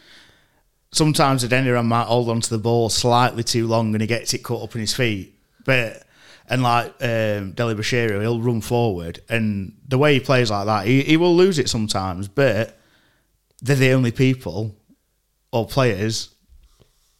[0.94, 4.38] Sometimes Adeniran might hold on to the ball slightly too long and he gets it
[4.44, 5.34] caught up in his feet.
[5.64, 6.02] But
[6.48, 11.02] and like um, Dele-Bashiru, he'll run forward and the way he plays like that, he,
[11.02, 12.28] he will lose it sometimes.
[12.28, 12.78] But
[13.60, 14.76] they're the only people
[15.52, 16.28] or players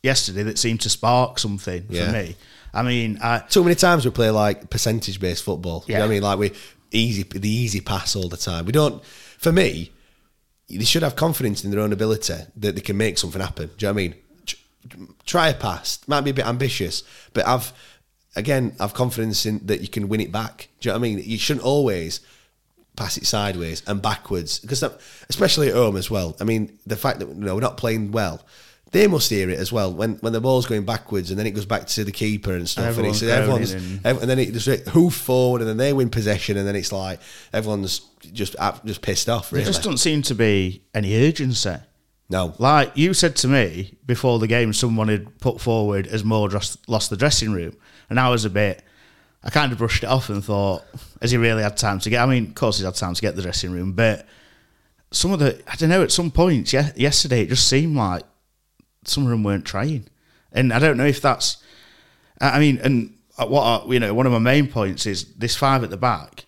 [0.02, 2.06] yesterday that seemed to spark something Yeah.
[2.06, 2.36] for me.
[2.72, 5.84] I mean, I, too many times we play like percentage based football.
[5.86, 6.22] You know what I mean?
[6.22, 6.52] Like we
[6.92, 8.66] easy the easy pass all the time.
[8.66, 9.02] We don't.
[9.38, 9.90] For me,
[10.68, 13.70] they should have confidence in their own ability that they can make something happen.
[13.76, 14.14] Do you know what I mean?
[15.26, 16.00] Try a pass.
[16.06, 17.72] Might be a bit ambitious, but I've
[18.36, 20.68] again I've confidence in that you can win it back.
[20.80, 21.22] Do you know what I mean?
[21.24, 22.20] You shouldn't always
[22.96, 24.82] pass it sideways and backwards because
[25.28, 26.36] especially at home as well.
[26.40, 28.44] I mean, the fact that you know we're not playing well.
[28.94, 31.50] They must hear it as well when when the ball's going backwards and then it
[31.50, 32.96] goes back to the keeper and stuff.
[32.96, 36.56] And, it's, everyone's and- and then it just hoof forward and then they win possession
[36.56, 37.20] and then it's like
[37.52, 38.00] everyone's
[38.32, 39.50] just just pissed off.
[39.50, 41.74] there just doesn't seem to be any urgency.
[42.30, 42.54] no.
[42.58, 46.88] Like you said to me before the game, someone had put forward as Moore lost,
[46.88, 47.76] lost the dressing room,
[48.08, 48.82] and I was a bit.
[49.42, 50.84] I kind of brushed it off and thought,
[51.20, 52.22] has he really had time to get?
[52.22, 54.26] I mean, of course he's had time to get the dressing room, but
[55.10, 56.02] some of the I don't know.
[56.02, 58.22] At some points, yeah, yesterday it just seemed like
[59.04, 60.08] some of them weren't trying,
[60.52, 61.58] and I don't know if that's.
[62.40, 65.90] I mean, and what you know, one of my main points is this five at
[65.90, 66.44] the back.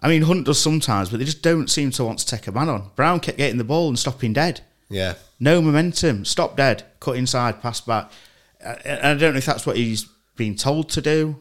[0.00, 2.52] I mean, Hunt does sometimes, but they just don't seem to want to take a
[2.52, 2.90] man on.
[2.94, 4.60] Brown kept getting the ball and stopping dead.
[4.88, 5.14] Yeah.
[5.40, 6.24] No momentum.
[6.24, 6.84] Stop dead.
[7.00, 7.60] Cut inside.
[7.60, 8.10] Pass back.
[8.60, 10.04] And I don't know if that's what he's
[10.36, 11.36] been told to do,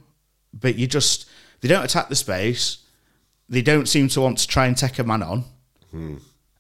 [0.54, 1.28] but you just
[1.62, 2.80] they don't attack the space.
[3.50, 5.46] They don't seem to want to try and take a man on,
[5.92, 6.16] hmm.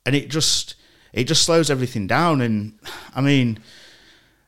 [0.05, 0.75] and it just
[1.13, 2.41] it just slows everything down.
[2.41, 2.79] And
[3.13, 3.59] I mean,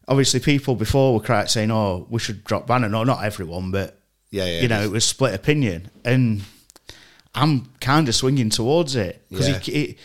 [0.09, 3.97] obviously, people before were crying saying, "Oh, we should drop Bannan." No, not everyone, but
[4.31, 6.41] Yeah, yeah, you know, it was split opinion, and
[7.33, 9.59] I'm kind of swinging towards it because Yeah.
[9.59, 9.97] he, he,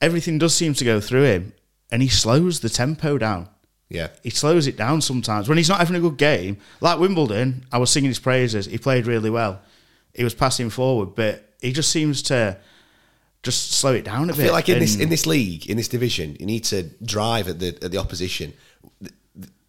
[0.00, 1.52] everything does seem to go through him,
[1.90, 3.48] and he slows the tempo down.
[3.88, 4.08] Yeah.
[4.22, 6.56] He slows it down sometimes when he's not having a good game.
[6.80, 8.66] Like Wimbledon, I was singing his praises.
[8.66, 9.60] He played really well.
[10.14, 12.56] He was passing forward, but he just seems to
[13.44, 14.42] just slow it down a I bit.
[14.42, 17.46] I feel like in this in this league, in this division, you need to drive
[17.48, 18.52] at the at the opposition.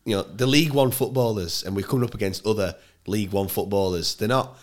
[0.06, 2.75] You know, the League One footballers, and we're coming up against other
[3.08, 4.15] League One footballers.
[4.15, 4.58] They're not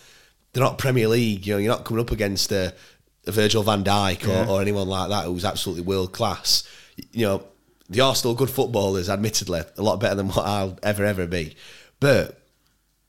[0.52, 1.46] they're not Premier League.
[1.46, 2.72] You know, you're not coming up against a,
[3.26, 6.62] a Virgil Van Dijk or, or anyone like that who's absolutely world class.
[7.12, 7.44] You know,
[7.90, 11.56] they are still good footballers, admittedly, a lot better than what I'll ever ever be.
[12.00, 12.40] But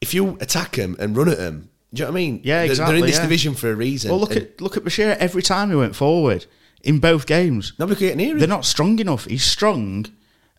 [0.01, 2.41] if you attack them and run at them, do you know what I mean?
[2.43, 2.95] Yeah, They're- exactly.
[2.95, 3.21] They're in this yeah.
[3.23, 4.11] division for a reason.
[4.11, 5.15] Well, look And at look at Bashir.
[5.17, 6.45] Every time he went forward
[6.83, 8.39] in both games, nobody could get near him.
[8.39, 9.25] they're not strong enough.
[9.25, 10.05] He's strong,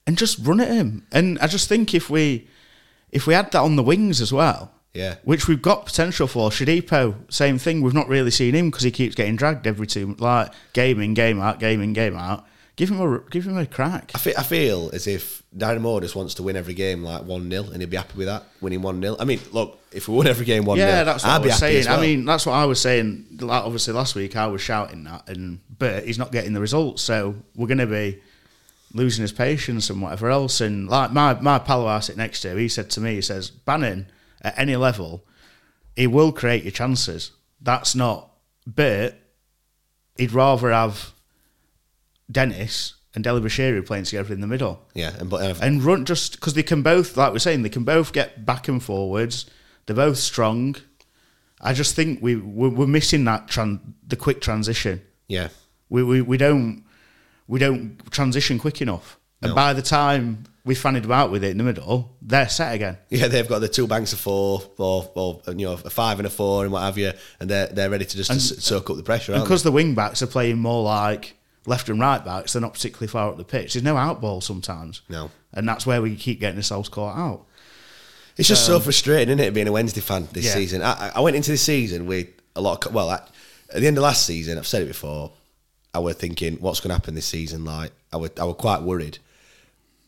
[0.07, 1.07] and just run at him.
[1.12, 2.49] And I just think if we
[3.11, 5.16] if we had that on the wings as well, Yeah.
[5.25, 6.51] which we've got potential for.
[6.51, 7.81] Shodipo, same thing.
[7.83, 11.14] We've not really seen him because he keeps getting dragged every two like game in,
[11.14, 12.47] game out, game in, game out.
[12.77, 14.12] Give him a give him a crack.
[14.14, 17.51] I feel, I feel as if Dynamo just wants to win every game like 1
[17.51, 19.16] 0 and he'd be happy with that, winning 1 0.
[19.19, 21.38] I mean, look, if we won every game 1 0, Yeah, that's what I'd i
[21.42, 21.85] be was saying.
[21.87, 21.99] well.
[21.99, 23.38] I mean, that's what I was saying.
[23.40, 27.03] Like, obviously, last week I was shouting that, and but he's not getting the results,
[27.03, 28.21] so we're going to be
[28.97, 30.61] losing his patience and whatever else.
[30.61, 33.21] And like my my pal who I sit next to, he said to me, he
[33.23, 34.07] says, Bannan
[34.43, 35.25] at any level,
[35.95, 37.33] he will create your chances.
[37.61, 38.31] That's not,
[38.67, 39.19] but
[40.17, 41.13] he'd rather have
[42.31, 46.33] Dennis and Dele-Bashiru playing together in the middle yeah, and, but, uh, and run just
[46.33, 49.47] because they can both, like we're saying, they can both get back and forwards.
[49.87, 50.77] They're both strong.
[51.61, 55.01] I just think we we're, we're missing that tran- the quick transition.
[55.29, 55.49] yeah,
[55.89, 56.85] We, we we don't
[57.49, 59.55] we don't transition quick enough, and No.
[59.55, 62.99] by the time we fannied about with it in the middle, they're set again.
[63.09, 66.27] yeah, they've got the two banks of four or, or you know, a five and
[66.27, 68.91] a four and what have you, and they're, they're ready to just And- s- soak
[68.91, 72.25] up the pressure, And because the wing backs are playing more like left and right
[72.25, 73.75] backs, they're not particularly far up the pitch.
[73.75, 75.03] There's no out ball sometimes.
[75.09, 75.31] No.
[75.53, 77.47] and that's where we keep getting ourselves caught out.
[78.37, 80.53] It's just so um, frustrating, isn't it, being a Wednesday fan this Yeah.
[80.53, 80.83] season?
[80.83, 83.15] I, I went into this season with a lot of, well, I,
[83.73, 85.33] at the end of last season, I've said it before,
[85.97, 87.65] I was thinking, what's going to happen this season?
[87.65, 89.17] Like, I was, I was quite worried.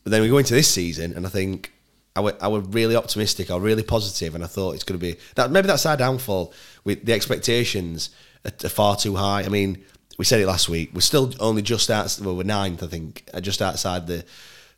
[0.03, 1.73] But then we go into this season, and I think
[2.15, 3.49] I were, I were really optimistic.
[3.49, 5.49] I was really positive, and I thought it's going to be that.
[5.49, 6.53] Maybe that's our downfall.
[6.83, 8.11] With the expectations
[8.45, 9.41] are, are far too high.
[9.41, 9.83] I mean,
[10.19, 10.91] we said it last week.
[10.93, 12.19] We're still only just out.
[12.21, 14.23] Well, we're ninth, I think, uh, just outside the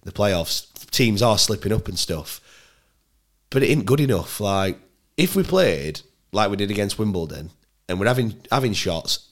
[0.04, 0.68] the playoffs.
[0.92, 2.40] Teams are slipping up and stuff,
[3.50, 4.40] but it ain't good enough.
[4.40, 4.80] Like
[5.18, 7.50] if we played like we did against Wimbledon,
[7.90, 9.28] and we're having having shots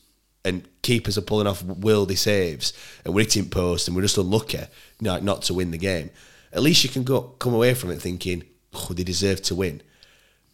[0.49, 2.73] and keepers are pulling off worldy saves
[3.05, 4.59] and we're hitting post and we're just unlucky
[4.99, 6.09] not, not to win the game.
[6.51, 9.81] At least you can go come away from it thinking, oh, they deserve to win.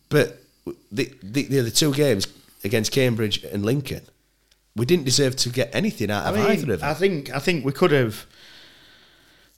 [0.09, 0.37] But
[0.91, 2.27] the the, the, the two games
[2.63, 4.01] against Cambridge and Lincoln,
[4.75, 6.89] we didn't deserve to get anything out I of mean, either of them.
[6.89, 8.25] I think I think we could have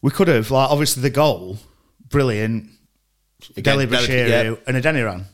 [0.02, 1.58] we could have like obviously the goal,
[2.10, 2.70] brilliant.
[3.56, 4.56] Again, Dele-Bashiru yeah.
[4.66, 5.26] and Adeniran.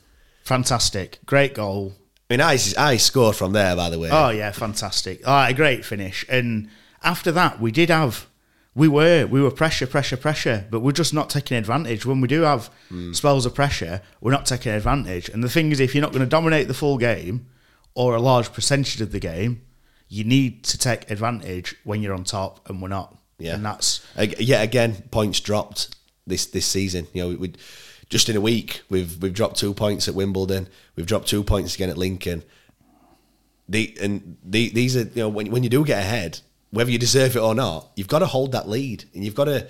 [0.43, 1.19] Fantastic.
[1.25, 1.93] Great goal.
[2.29, 4.09] I mean, I, I scored from there, by the way.
[4.11, 5.25] Oh yeah, fantastic.
[5.27, 6.25] All right, a great finish.
[6.29, 6.69] And
[7.03, 8.27] after that, we did have,
[8.73, 12.05] we were, we were pressure, pressure, pressure, but we're just not taking advantage.
[12.05, 13.13] When we do have Hmm.
[13.13, 15.29] spells of pressure, we're not taking advantage.
[15.29, 17.47] And the thing is, if you're not going to dominate the full game
[17.93, 19.61] or a large percentage of the game,
[20.07, 23.15] you need to take advantage when you're on top, and we're not.
[23.39, 23.55] Yeah.
[23.55, 24.01] and that's
[24.39, 27.07] Yet again, points dropped this this season.
[27.13, 27.53] You know, we
[28.09, 30.67] just in a week we've we've dropped two points at Wimbledon.
[30.95, 32.43] We've dropped two points again at Lincoln.
[33.69, 36.39] The and the, these are you know when when you do get ahead,
[36.71, 39.45] whether you deserve it or not, you've got to hold that lead, and you've got
[39.45, 39.67] to.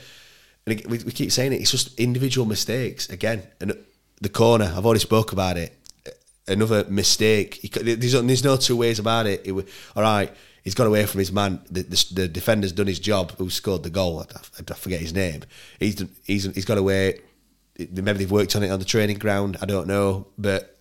[0.65, 1.57] And we, we keep saying it.
[1.59, 3.43] It's just individual mistakes again.
[3.59, 3.77] And
[4.21, 5.77] the corner, I've already spoke about it.
[6.47, 7.55] Another mistake.
[7.55, 9.45] He There's, there's no two ways about it.
[9.45, 9.53] it
[9.95, 10.31] all right,
[10.63, 11.61] he's got away from his man.
[11.69, 13.31] The, the, the defender's done his job.
[13.37, 14.21] Who scored the goal?
[14.21, 15.43] I, I forget his name.
[15.79, 17.19] He's he's he's got away.
[17.77, 19.57] Maybe they've worked on it on the training ground.
[19.62, 20.77] I don't know, but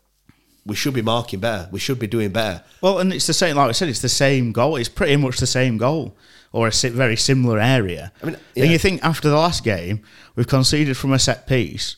[0.65, 1.69] we should be marking better.
[1.73, 2.63] We should be doing better.
[2.81, 3.57] Well, and it's the same.
[3.57, 4.77] Like I said, it's the same goal.
[4.77, 6.17] It's pretty much the same goal,
[6.53, 8.13] or a very similar area.
[8.23, 8.65] I mean, yeah.
[8.65, 10.03] and you think after the last game,
[10.37, 11.97] we've conceded from a set piece.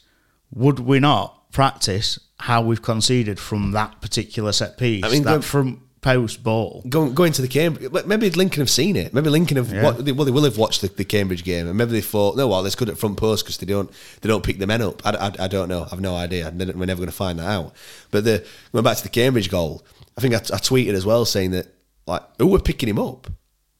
[0.52, 5.04] Would we not practice how we've conceded from that particular set piece?
[5.04, 6.82] I mean, that from post ball.
[6.86, 9.14] Going going to the Cambridge, maybe Lincoln have seen it.
[9.14, 9.72] Maybe Lincoln have.
[9.72, 9.90] Yeah.
[9.92, 12.46] they- well, they will have watched the, the Cambridge game, and maybe they thought, no,
[12.46, 13.90] well, let's good at front post because they don't
[14.20, 15.00] they don't pick the men up.
[15.06, 15.86] I, I, I don't know.
[15.90, 16.52] I've no idea.
[16.54, 17.74] We're never going to find that out.
[18.10, 19.82] But the going back to the Cambridge goal,
[20.18, 21.68] I think I, I tweeted as well saying that
[22.06, 23.26] like who were picking him up?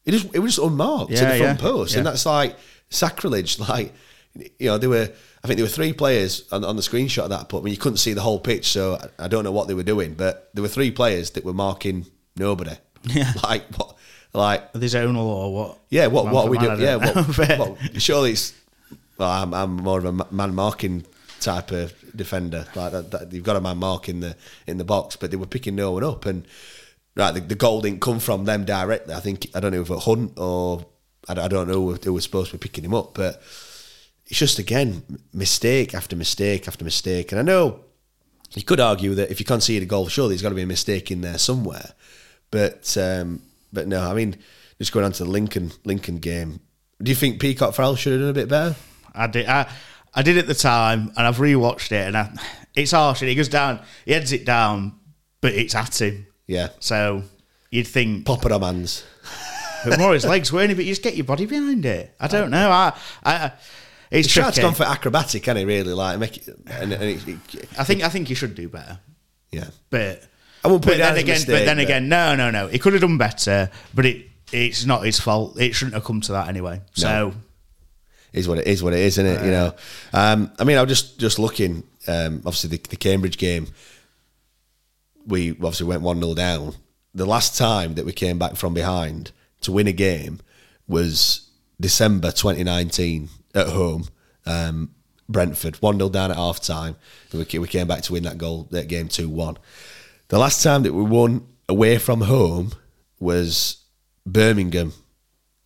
[0.07, 2.57] It just it was just unmarked to Yeah, the front yeah, post, and that's like
[2.89, 3.59] sacrilege.
[3.69, 3.93] Like
[4.59, 5.11] you know, there were
[5.45, 7.75] I think there were three players on, on the screenshot of that, but I mean,
[7.75, 10.15] you couldn't see the whole pitch, so I, I don't know what they were doing.
[10.15, 12.73] But there were three players that were marking nobody.
[13.07, 13.31] Yeah.
[13.43, 13.97] like what?
[14.33, 15.79] Like Are they zonal or what?
[15.91, 16.81] yeah, what Man what are we doing?
[16.81, 18.55] Yeah, what, what, surely it's.
[19.19, 21.05] Well, I'm, I'm more of a man marking
[21.39, 22.67] type of defender.
[22.75, 24.35] Like that, that, you've got a man mark in the
[24.67, 26.47] in the box, but they were picking no one up, and
[27.15, 29.13] right, the, the goal didn't come from them directly.
[29.13, 30.87] I think I don't know if it Hunt or
[31.29, 33.43] I, don't- I don't know who was supposed to be picking him up, but
[34.27, 37.81] it's just again mistake after mistake after mistake, and I know
[38.55, 40.67] you could argue that if you concede a goal, surely there's got to be a
[40.67, 41.93] mistake in there somewhere.
[42.51, 44.37] But um, but no, I mean,
[44.79, 46.61] just going on to the Lincoln Lincoln game.
[47.03, 48.77] Do you think Peacock Farrell should have done a bit better?
[49.15, 49.47] I did.
[49.47, 49.69] I,
[50.15, 52.33] I did at the time, and I've rewatched it, and I,
[52.75, 53.21] it's harsh.
[53.21, 54.99] And he goes down, he heads it down,
[55.41, 56.27] but it's at him.
[56.47, 57.23] Yeah, So
[57.71, 59.05] you'd think pop it on hands.
[59.85, 60.75] But more his legs, weren't he?
[60.75, 62.15] But you just get your body behind it.
[62.19, 62.71] I don't know.
[62.71, 63.53] I, I,
[64.15, 64.61] He's tricky.
[64.63, 65.65] gone for acrobatic, can he?
[65.65, 68.69] Really like make it, and, and it, it- I think I think he should do
[68.69, 68.99] better.
[69.51, 69.69] yeah.
[69.91, 70.23] But
[70.65, 72.69] I won't put but it then again, mistake, but then but- again, no, no, no.
[72.69, 75.59] He could have done better, but it it's not his fault.
[75.61, 76.81] It shouldn't have come to that anyway.
[76.95, 77.35] So
[78.33, 78.83] is what it is.
[78.83, 79.45] What it is, isn't it?
[79.45, 79.75] you know.
[80.13, 81.83] Um, I mean, I was just just looking.
[82.07, 83.69] Um, obviously, the, the Cambridge game,
[85.27, 86.75] we obviously went one 0 down.
[87.15, 89.31] The last time that we came back from behind
[89.63, 90.41] to win a game
[90.87, 91.49] was
[91.81, 94.05] December 2019 at home.
[94.47, 94.91] Um,
[95.29, 96.97] Brentford one 0 down at half time.
[97.33, 99.57] We we came back to win that goal that game two one.
[100.29, 102.73] The last time that we won away from home
[103.19, 103.79] was
[104.27, 104.93] Birmingham.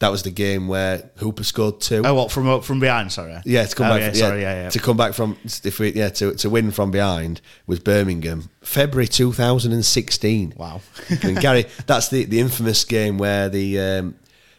[0.01, 2.03] That was the game where Hooper scored two.
[2.05, 3.11] oh, what from from behind?
[3.11, 3.37] Sorry.
[3.44, 4.01] Yeah, to come Oh, back.
[4.01, 4.40] Yeah, yeah, sorry.
[4.42, 4.70] Yeah, yeah.
[4.70, 9.09] To come back from if we yeah to to win from behind was Birmingham, February
[9.09, 10.55] two thousand and sixteen.
[10.57, 10.83] Wow.
[11.24, 13.81] and Gary, that's the the infamous game where the.
[13.81, 14.14] Um,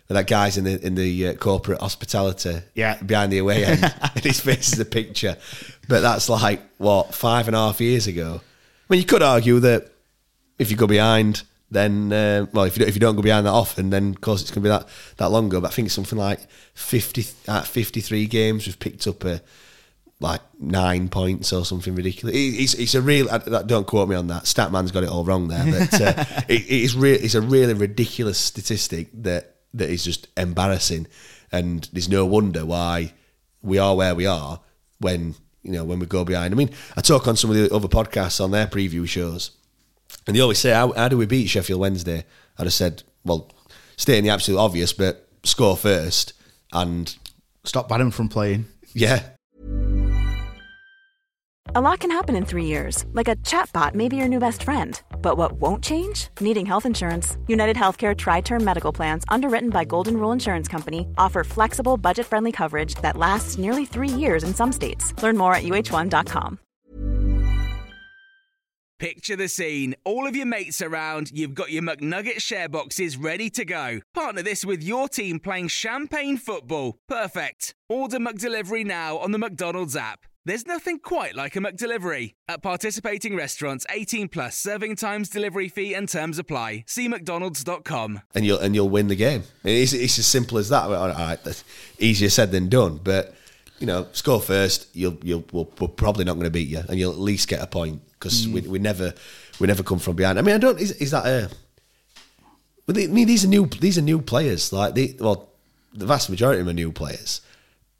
[0.09, 3.01] that guy's in the in the uh, corporate hospitality, Yeah.
[3.01, 3.83] behind the away end,
[4.15, 5.37] and his face is a picture.
[5.87, 8.41] But that's like what five and a half years ago.
[8.41, 9.91] I mean, you could argue that
[10.57, 13.45] if you go behind, then uh, well, if you don't, if you don't go behind
[13.45, 15.61] that often, then of course it's going to be that that long ago.
[15.61, 16.39] But I think it's something like
[16.73, 19.41] fifty at fifty three games we've picked up a
[20.21, 22.35] like nine points or something ridiculous.
[22.35, 23.27] It- It's, it's a real.
[23.67, 24.43] Don't quote me on that.
[24.43, 28.37] Statman's got it all wrong there, but uh, it, it's re- It's a really ridiculous
[28.39, 31.07] statistic that that is just embarrassing,
[31.51, 33.13] and there's no wonder why
[33.61, 34.61] we are where we are
[34.99, 36.53] when you know when we go behind.
[36.53, 39.51] I mean, I talk on some of the other podcasts on their preview shows,
[40.27, 42.25] and they always say, "How, how do we beat Sheffield Wednesday?"
[42.57, 43.51] I just said, "Well,
[43.97, 46.33] stating the absolute obvious, but score first,
[46.73, 47.15] and
[47.63, 48.65] Stop Bannan from playing.
[48.93, 49.21] yeah."
[51.75, 54.63] A lot can happen in three years, like a chatbot may be your new best
[54.63, 54.99] friend.
[55.21, 56.29] But what won't change?
[56.41, 57.37] Needing health insurance.
[57.45, 62.25] United Healthcare Tri Term Medical Plans, underwritten by Golden Rule Insurance Company, offer flexible, budget
[62.25, 65.13] friendly coverage that lasts nearly three years in some states.
[65.21, 66.57] Learn more at uh1.com.
[68.97, 69.93] Picture the scene.
[70.05, 73.99] All of your mates around, you've got your McNugget share boxes ready to go.
[74.15, 76.97] Partner this with your team playing champagne football.
[77.07, 77.75] Perfect.
[77.87, 80.25] Order McDelivery now on the McDonald's app.
[80.45, 82.35] There's nothing quite like a McDelivery.
[82.47, 86.85] At participating restaurants, 18 plus serving times, delivery fee, and terms apply.
[86.87, 88.21] See McDonald's.com.
[88.33, 89.43] and you'll and you'll win the game.
[89.63, 90.83] It's, it's as simple as that.
[90.85, 91.63] All right, that's
[91.99, 93.01] easier said than done.
[93.03, 93.35] But
[93.79, 94.87] you know, score first.
[94.93, 97.61] You'll you'll we're, we're probably not going to beat you, and you'll at least get
[97.61, 98.53] a point because mm.
[98.53, 99.13] we, we never
[99.59, 100.39] we never come from behind.
[100.39, 100.79] I mean, I don't.
[100.79, 101.49] Is, is that a?
[102.87, 103.65] Well, they, I mean, these are new.
[103.65, 104.71] These are new players.
[104.71, 105.49] Like they, well,
[105.93, 107.41] the vast majority of them are new players.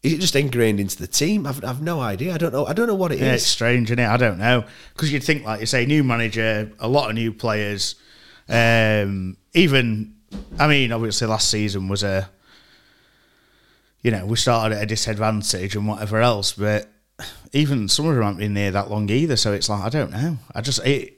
[0.01, 1.45] Is it just ingrained into the team?
[1.45, 2.33] I've, I've no idea.
[2.33, 2.65] I don't know.
[2.65, 3.21] I don't know what it is.
[3.21, 4.07] Yeah, it's strange, isn't it?
[4.07, 7.33] I don't know because you'd think, like you say, new manager, a lot of new
[7.33, 7.95] players.
[8.47, 10.15] Um, even,
[10.57, 12.29] I mean, obviously last season was a,
[14.01, 16.89] you know, we started at a disadvantage and whatever else, but
[17.51, 19.35] even some of them haven't been there that long either.
[19.35, 20.37] So it's like I don't know.
[20.55, 21.17] I just it,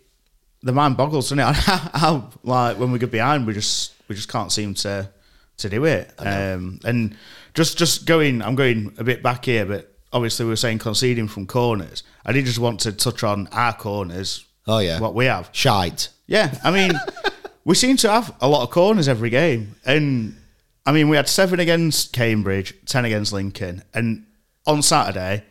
[0.63, 1.55] the mind boggles, doesn't it?
[1.93, 5.09] How like when we get behind, we just we just can't seem to
[5.57, 6.13] to do it.
[6.17, 7.15] Um, and
[7.53, 11.27] just just going, I'm going a bit back here, but obviously we were saying conceding
[11.27, 12.03] from corners.
[12.25, 14.45] I did just want to touch on our corners.
[14.67, 15.49] Oh yeah, what we have.
[15.51, 16.09] shite.
[16.27, 16.91] Yeah, I mean,
[17.65, 20.37] we seem to have a lot of corners every game, and
[20.85, 24.25] I mean, we had seven against Cambridge, ten against Lincoln, and
[24.65, 25.43] on Saturday,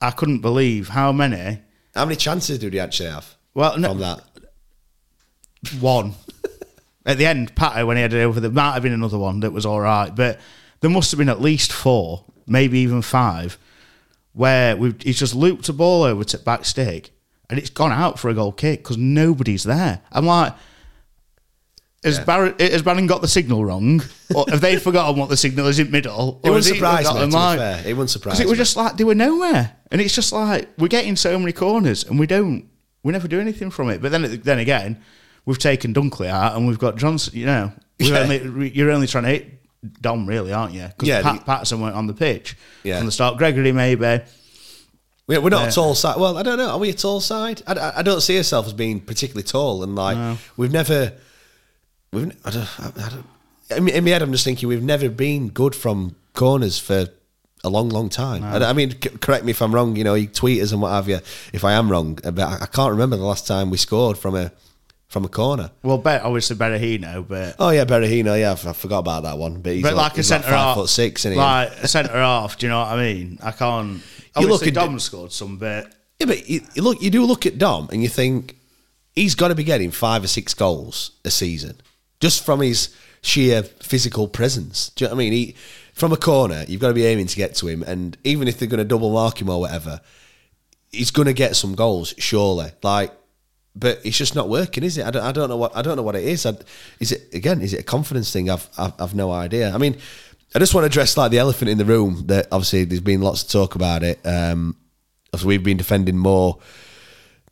[0.00, 1.60] I couldn't believe how many.
[1.94, 4.20] How many chances did he actually have Well, no, from that?
[5.80, 6.14] one
[7.06, 7.54] at the end.
[7.54, 9.80] Patty when he had it over, there might have been another one that was all
[9.80, 10.38] right, but
[10.80, 13.58] there must have been at least four, maybe even five,
[14.32, 17.10] where we've he's just looped a ball over to back stick
[17.48, 20.00] and it's gone out for a goal kick because nobody's there.
[20.12, 20.54] I'm like.
[22.02, 24.00] Has, Barrett, has Bannan got the signal wrong?
[24.34, 26.40] Or have they forgotten what the signal is in middle?
[26.42, 27.04] It wouldn't surprise me.
[27.10, 27.20] forgotten?
[27.20, 28.62] To be Like- fair, it wouldn't surprise because it was me.
[28.62, 32.18] just like they were nowhere, and it's just like we're getting so many corners, and
[32.18, 32.66] we don't,
[33.02, 34.00] we never do anything from it.
[34.00, 35.02] But then, then again,
[35.44, 37.34] we've taken Dunkley out, and we've got Johnson.
[37.38, 38.20] You know, Yeah.
[38.20, 39.59] only, you're only trying to hit
[40.00, 40.86] Dom, really, aren't you?
[40.88, 42.98] Because Yeah, Pat, the- Paterson went on the pitch Yeah.
[42.98, 43.38] from the start.
[43.38, 44.20] Gregory maybe.
[45.26, 45.68] We're, we're not Yeah.
[45.68, 46.16] a tall side.
[46.18, 46.70] Well, I don't know.
[46.70, 47.62] Are we a tall side?
[47.66, 51.12] I, I- don't see ourselves as being particularly tall, and like we've never,
[52.12, 52.36] we've.
[52.44, 52.80] I don't.
[52.80, 53.26] I, I don't.
[53.74, 57.06] I mean, in my head, I'm just thinking we've never been good from corners for
[57.62, 58.42] a long, long time.
[58.42, 59.94] I, I mean, c- correct me if I'm wrong.
[59.96, 61.20] You know, you tweet us and what have you.
[61.52, 64.34] If I am wrong, but I, I can't remember the last time we scored from
[64.34, 64.50] a
[65.10, 65.72] from a corner.
[65.82, 68.38] Well, bet obviously oh, Berahino, but Oh yeah, Berahino.
[68.38, 69.60] Yeah, I forgot about that one.
[69.60, 71.38] But he's but like, like a centre five half, foot six, isn't he?
[71.38, 72.56] like a centre half.
[72.56, 73.38] Do you know what I mean?
[73.42, 74.00] I can't.
[74.38, 77.44] You look at- Dom scored some, but Yeah, but you, you look, you do look
[77.44, 78.56] at Dom and you think
[79.16, 81.76] he's got to be getting five or six goals a season
[82.20, 84.90] just from his sheer physical presence.
[84.90, 85.32] Do you know what I mean?
[85.32, 85.56] He,
[85.92, 88.58] from a corner, you've got to be aiming to get to him, and even if
[88.58, 90.00] they're going to double mark him or whatever,
[90.92, 92.70] he's going to get some goals surely.
[92.82, 93.12] Like,
[93.74, 95.06] but it's just not working, is it?
[95.06, 96.44] I don't, I don't know what I don't know what it is.
[96.46, 96.54] I,
[96.98, 97.60] is it again?
[97.62, 98.50] Is it a confidence thing?
[98.50, 99.72] I've, I've I've no idea.
[99.72, 99.96] I mean,
[100.54, 102.24] I just want to address like the elephant in the room.
[102.26, 104.18] That obviously there's been lots of talk about it.
[104.26, 104.76] Um,
[105.44, 106.58] we've been defending more,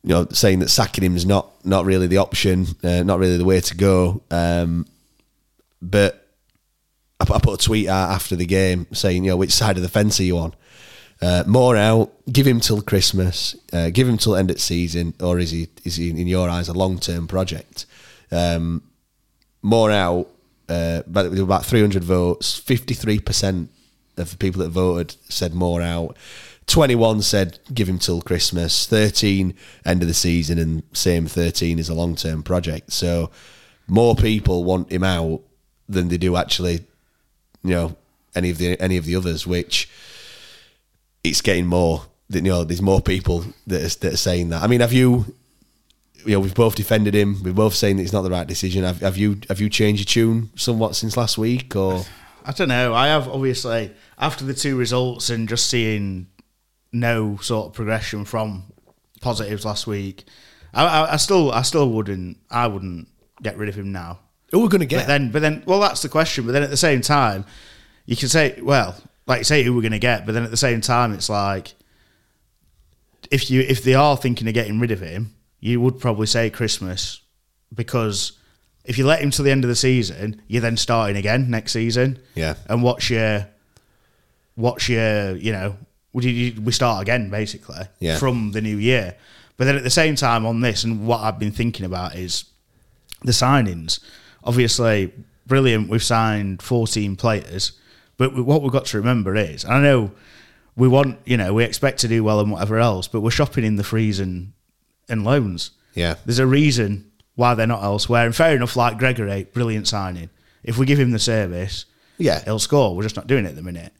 [0.03, 3.37] you know, saying that sacking him is not not really the option, uh, not really
[3.37, 4.21] the way to go.
[4.29, 4.85] Um,
[5.81, 6.27] but
[7.21, 9.77] I, put- I put a tweet out after the game saying, you know, which side
[9.77, 10.53] of the fence are you on?
[11.21, 15.37] Uh, Moore out, give him till Christmas, uh, give him till end of season, or
[15.37, 17.85] is he is he in your eyes a long term project?
[18.31, 18.83] Um,
[19.61, 20.27] Moore out,
[20.69, 22.57] uh, but there about three hundred votes.
[22.57, 23.69] Fifty three percent
[24.15, 26.15] of the people that voted said Moore out.
[26.67, 28.87] Twenty one said give him till Christmas.
[28.87, 29.55] Thirteen
[29.85, 32.93] end of the season, and same thirteen is a long term project.
[32.93, 33.29] So
[33.87, 35.41] more people want him out
[35.89, 36.85] than they do actually,
[37.63, 37.97] you know,
[38.35, 39.45] any of the any of the others.
[39.45, 39.89] Which
[41.23, 42.03] it's getting more.
[42.29, 44.61] You know, there's more people that are, that are saying that.
[44.63, 45.25] I mean, have you?
[46.25, 47.41] You know, we've both defended him.
[47.43, 48.83] We're both saying that it's not the right decision.
[48.83, 49.39] Have, have you?
[49.47, 51.75] Have you changed your tune somewhat since last week?
[51.75, 52.03] Or
[52.45, 52.93] I don't know.
[52.93, 56.27] I have obviously after the two results and just seeing
[56.91, 58.63] no sort of progression from
[59.21, 60.25] positives last week.
[60.73, 63.07] I, I, I still, I still wouldn't, I wouldn't
[63.41, 64.19] get rid of him now.
[64.51, 65.07] who are we going to But get?
[65.07, 66.45] then, but then, well, that's the question.
[66.45, 67.45] But then at the same time,
[68.05, 68.95] you can say, well,
[69.29, 70.25] like you say, who we're going to get.
[70.25, 71.75] But then at the same time, it's like
[73.31, 76.49] if you if they are thinking of getting rid of him, you would probably say
[76.49, 77.21] Christmas
[77.73, 78.33] because
[78.85, 81.73] if you let him to the end of the season, you're then starting again next
[81.73, 82.19] season.
[82.35, 82.55] Yeah.
[82.67, 83.47] And what's your
[84.55, 85.77] what's your you know
[86.11, 88.17] we start again basically Yeah.
[88.17, 89.15] from the new year.
[89.57, 92.45] But then at the same time on this and what I've been thinking about is
[93.23, 93.99] the signings.
[94.43, 95.13] Obviously,
[95.45, 95.87] brilliant.
[95.89, 97.73] We've signed 14 players,
[98.19, 100.11] but what we've got to remember is, I know
[100.75, 103.63] we want, you know, we expect to do well and whatever else, but we're shopping
[103.65, 104.53] in the frees and,
[105.09, 105.71] and loans.
[105.95, 106.15] Yeah.
[106.25, 108.25] There's a reason why they're not elsewhere.
[108.25, 110.29] And fair enough, like Gregory, eh, brilliant signing.
[110.63, 111.85] If we give him the service,
[112.17, 112.43] Yeah.
[112.43, 112.95] he'll score.
[112.95, 113.93] We're just not doing it at the minute.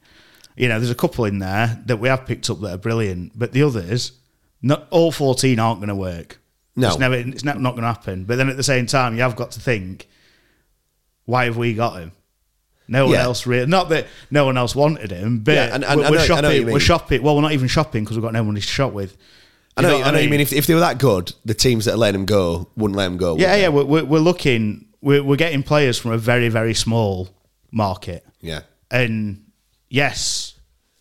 [0.56, 3.32] You know, there's a couple in there that we have picked up that are brilliant,
[3.38, 4.12] but the others,
[4.60, 6.38] not all 14 aren't going to work.
[6.76, 6.88] No.
[6.88, 7.14] It's never.
[7.14, 8.24] It's not, not going to happen.
[8.24, 10.06] But then at the same time, you have got to think,
[11.24, 12.12] why have we got him?
[12.90, 13.22] No one Yeah.
[13.22, 13.66] else really.
[13.66, 16.18] Not that no one else wanted him, but Yeah, and- and we're, I know- I
[16.18, 16.50] know what shopping.
[16.56, 16.72] you mean.
[16.74, 17.22] We're shopping.
[17.22, 19.16] Well, we're not even shopping because we've got no one to shop with.
[19.76, 20.18] I You know, what I know.
[20.18, 22.68] You mean if, if they were that good, the teams that are letting him go
[22.76, 23.32] wouldn't let him go.
[23.34, 23.62] would Yeah, they?
[23.62, 23.68] yeah.
[23.68, 24.86] We're, we're, we're looking.
[25.00, 27.30] We're, we're getting players from a very, very small
[27.70, 28.60] market, yeah.
[28.90, 29.44] and
[29.88, 30.54] yes,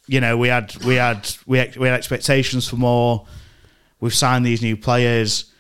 [0.08, 3.26] you know, we had we had we had, we had expectations for more.
[4.00, 5.52] We've signed these new players,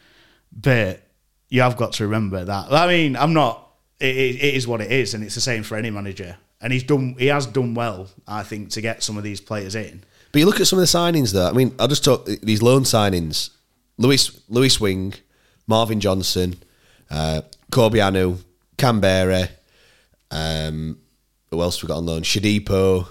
[0.55, 1.01] but
[1.49, 2.71] you have got to remember that.
[2.71, 3.68] I mean, I'm not.
[4.00, 6.38] It, it, is what it is, and it's the same for any manager.
[6.62, 7.16] And he's done.
[7.20, 10.04] He has done well, I think, to get some of these players in.
[10.32, 11.50] But you look at some of the signings though.
[11.50, 13.50] I mean, I'll just talk these loan signings:
[13.97, 15.14] Lewis Lewis Wing,
[15.68, 16.56] Marvin Johnson,
[17.10, 17.41] uh,
[17.72, 18.39] Corbeanu,
[18.78, 19.50] Kamberi.
[20.32, 21.00] Um,
[21.50, 22.22] who else we got on loan?
[22.22, 23.08] Shodipo,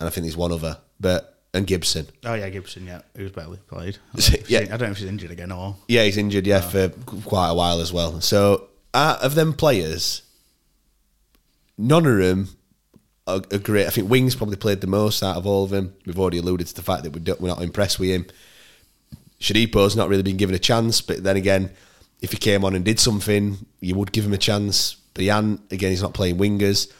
[0.00, 2.06] and I think there's one other, but and Gibson.
[2.24, 2.86] Oh yeah, Gibson.
[2.86, 3.98] Yeah, who's barely played.
[4.14, 4.20] I Yeah.
[4.20, 5.76] don't, know if he's- I don't know if he's injured again or.
[5.88, 6.46] Yeah, he's injured.
[6.46, 6.90] Yeah, for
[7.24, 8.20] quite a while as well.
[8.20, 10.22] So out of them players,
[11.76, 12.48] none of them
[13.26, 13.86] are, are great.
[13.86, 15.94] I think Wings probably played the most out of all of them.
[16.06, 18.26] We've already alluded to the fact that we're not impressed with him.
[19.40, 21.70] Shodipo's not really been given a chance, but then again,
[22.22, 24.94] if he came on and did something, you would give him a chance.
[25.12, 26.90] But Jan, again, he's not playing wingers.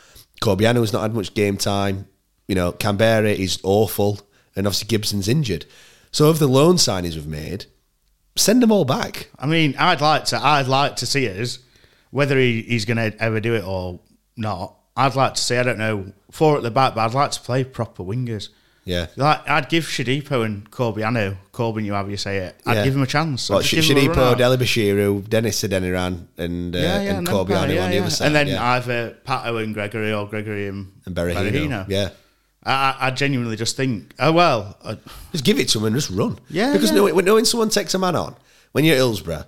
[0.43, 2.07] Corbeanu's not had much game time.
[2.47, 4.21] You know, Kamberi is awful,
[4.55, 5.65] and obviously Gibson's injured.
[6.13, 7.65] So of the loan signings we've made,
[8.37, 9.31] send them all back.
[9.39, 10.45] I mean, I'd like to.
[10.45, 11.59] I'd like to see us
[12.17, 14.01] whether he, he's going to ever do it or
[14.39, 14.75] not.
[14.97, 15.57] I'd like to see.
[15.59, 18.49] I don't know four at the back, but I'd like to play proper wingers.
[18.87, 19.07] Yeah.
[19.17, 21.05] Like I'd give Shodipo and Corby.
[21.05, 22.57] I Corbeanu, Corbin, you have you say it.
[22.65, 22.85] I'd Yeah.
[22.85, 23.51] give him a chance.
[23.51, 24.39] Well, Sh- give him a run Shodipo, out.
[24.39, 28.01] Dele-Bashiru, Dennis Adeniran, and uh, and no, Corbeanu yeah, on the yeah.
[28.01, 28.27] other side.
[28.29, 28.65] and then yeah.
[28.73, 31.85] either Pato and Gregory or Gregory and, and Berahino.
[31.89, 32.11] Yeah.
[32.65, 34.95] I, I- I genuinely just think, oh well, uh,
[35.33, 36.39] Just give it to him and just run.
[36.49, 36.97] Yeah, Because yeah.
[36.97, 38.35] knowing, knowing someone takes a man on,
[38.73, 39.45] when you're at Hillsborough,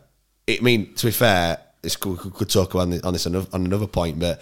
[0.46, 4.18] it, I mean, to be fair, we could, talk about on this on another, point,
[4.18, 4.40] but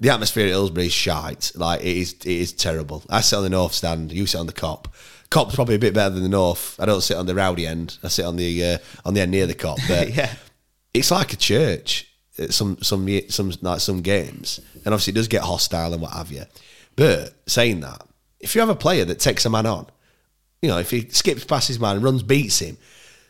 [0.00, 1.52] the atmosphere at Hillsborough is shite.
[1.54, 3.02] Like, it is, it is terrible.
[3.08, 4.86] I sit on the north stand, you sit on the Kop.
[5.30, 6.78] Kop's probably a bit better than the north.
[6.78, 7.98] I don't sit on the rowdy end.
[8.04, 9.78] I sit on the uh, on the end near the Kop.
[9.88, 10.32] But Yeah.
[10.92, 12.06] it's like a church.
[12.38, 16.12] at Some some some like some games, and obviously it does get hostile and what
[16.12, 16.44] have you.
[16.94, 18.06] But saying that,
[18.38, 19.86] if you have a player that takes a man on,
[20.62, 22.76] you know, if he skips past his man and runs, beats him,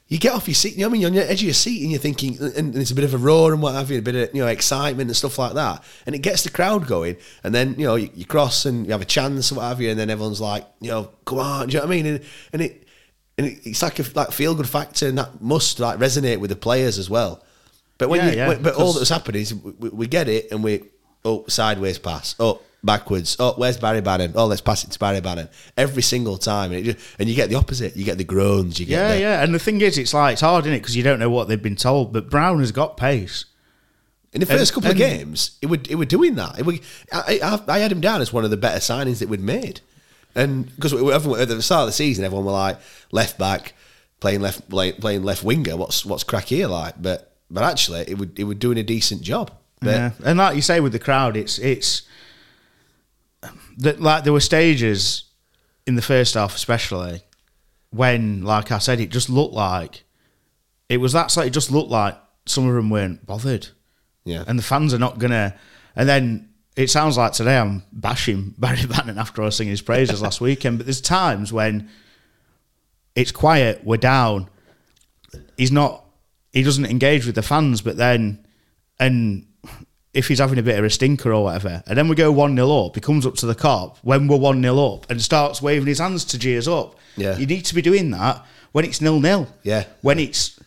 [0.08, 0.74] you get off your seat.
[0.74, 1.00] You know what I mean?
[1.02, 3.14] You're on the edge of your seat and you're thinking, and it's a bit of
[3.14, 5.54] a roar and what have you, a bit of you know excitement and stuff like
[5.54, 7.16] that, and it gets the crowd going.
[7.42, 9.80] And then you know you, you cross and you have a chance and what have
[9.80, 12.06] you, and then everyone's like, you know, come on, do you know what I mean?
[12.06, 12.20] And,
[12.52, 12.86] and it
[13.38, 16.50] and it, it's like a like feel good factor, and that must like resonate with
[16.50, 17.42] the players as well.
[17.96, 20.28] But when Yeah, you, yeah, when- but all that's happened is we, we- we get
[20.28, 20.82] it and we
[21.24, 24.32] oh sideways pass, oh backwards, oh where's Barry Bannan?
[24.34, 27.48] Oh let's pass it to Barry Bannan every single time, and, just, and you get
[27.48, 27.96] the opposite.
[27.96, 28.78] You get the groans.
[28.78, 29.42] You get yeah, the, yeah.
[29.42, 30.80] And the thing is, it's like it's hard, isn't it?
[30.80, 32.12] Because you don't know what they've been told.
[32.12, 33.46] But Brown has got pace.
[34.32, 36.58] In the first And- couple of games, it would it were doing that.
[36.58, 36.80] It would,
[37.12, 39.80] I, I, I had him down as one of the better signings that we'd made,
[40.34, 42.78] and because at the start of the season, everyone were like
[43.12, 43.74] left back
[44.24, 45.76] playing left play, playing left winger.
[45.76, 46.94] What's what's crack here like?
[47.00, 49.50] But but actually, it would it would doing a decent job.
[49.80, 52.02] But yeah, and like you say with the crowd, it's it's
[53.78, 55.24] that like there were stages
[55.86, 57.22] in the first half, especially
[57.90, 60.04] when, like I said, it just looked like
[60.88, 61.36] it was that.
[61.36, 62.16] Like it just looked like
[62.46, 63.68] some of them weren't bothered.
[64.24, 64.42] Yeah.
[64.46, 65.54] and the fans are not gonna.
[65.96, 69.82] And then it sounds like today I'm bashing Barry Bannan after I was singing his
[69.82, 70.78] praises last weekend.
[70.78, 71.90] But there's times when
[73.14, 74.48] it's quiet, we're down.
[75.56, 76.04] He's not.
[76.52, 78.46] He doesn't engage with the fans, but then
[78.98, 79.46] and
[80.14, 82.54] if he's having a bit of a stinker or whatever, and then we go 1
[82.56, 85.60] 0 up, he comes up to the Kop when we're 1 0 up and starts
[85.60, 86.96] waving his hands to cheers up.
[87.16, 87.36] Yeah.
[87.36, 89.48] You need to be doing that when it's nil nil.
[89.62, 89.84] Yeah.
[90.02, 90.58] When it's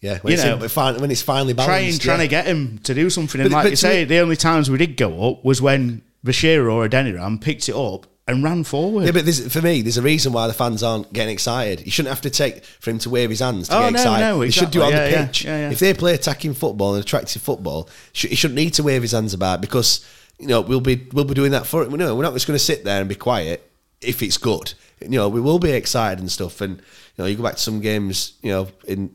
[0.00, 2.94] yeah, when, You it's, know, when it's finally balanced, trying trying to get him to
[2.94, 3.40] do something.
[3.40, 6.02] And But- like but you say, the only times we did go up was when
[6.24, 9.06] Bashir or Adeniran picked it up and ran forward.
[9.06, 11.84] Yeah, but for me, there's a reason why the fans aren't getting excited.
[11.84, 13.98] You shouldn't have to take for him to wave his hands to Oh, get no,
[13.98, 14.24] excited.
[14.26, 15.10] no, He should do it on exactly.
[15.10, 15.44] the Yeah, yeah, pitch.
[15.44, 15.70] yeah, yeah.
[15.70, 19.12] If they play attacking football and attractive football, sh- he shouldn't need to wave his
[19.12, 20.04] hands about because
[20.38, 21.90] you know we'll be we'll be doing that for it.
[21.90, 23.68] No, we're not just going to sit there and be quiet
[24.00, 24.74] if it's good.
[25.00, 26.60] You know, we will be excited and stuff.
[26.60, 26.82] And you
[27.18, 28.34] know, you go back to some games.
[28.42, 29.10] You know, in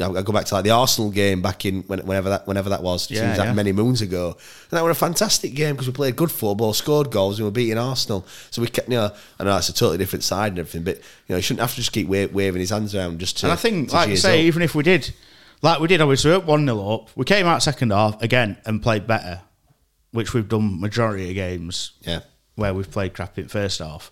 [0.00, 3.08] I go back to like the Arsenal game back in whenever that whenever that was.
[3.10, 3.54] Yeah, seems like yeah.
[3.54, 4.36] many moons ago.
[4.70, 7.48] And that was a fantastic game because we played good football, scored goals, and we
[7.48, 8.26] were beating Arsenal.
[8.50, 10.96] So we kept, you know, I know it's a totally different side and everything, but
[10.96, 13.46] you know, he shouldn't have to just keep wa- waving his hands around just to.
[13.46, 14.44] and I think, like you say, up.
[14.46, 15.14] even if we did,
[15.62, 17.10] like we did, obviously, we were 1 0 up.
[17.14, 19.42] We came out second half again and played better,
[20.10, 22.20] which we've done majority of games Yeah.
[22.56, 24.10] where we've played crap in first half.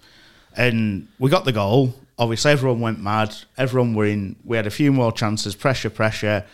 [0.56, 1.94] And we got the goal.
[2.18, 3.34] Obviously, everyone went mad.
[3.56, 4.36] Everyone were in.
[4.44, 5.54] We had a few more chances.
[5.54, 6.44] Pressure, pressure.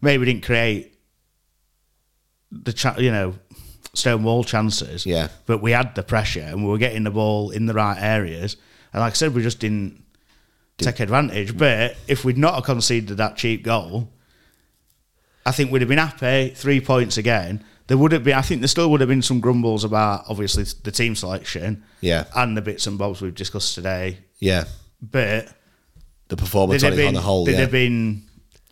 [0.00, 0.92] Maybe we didn't create
[2.52, 3.34] the cha- you know
[3.94, 5.06] stone wall chances.
[5.06, 5.28] Yeah.
[5.46, 8.56] but we had the pressure and we were getting the ball in the right areas.
[8.92, 10.02] And like I said, we just didn't
[10.78, 11.56] take advantage.
[11.56, 14.10] But if we'd not have conceded that cheap goal,
[15.46, 16.50] I think we'd have been happy.
[16.54, 17.64] Three points again.
[17.86, 18.34] There would have been.
[18.34, 21.82] I think there still would have been some grumbles about obviously the team selection.
[22.00, 22.24] Yeah.
[22.34, 24.18] and the bits and bobs we've discussed today.
[24.40, 24.64] Yeah.
[25.00, 25.48] But
[26.28, 27.44] The performance on, it on the whole.
[27.44, 27.62] there'd Yeah.
[27.62, 28.22] have been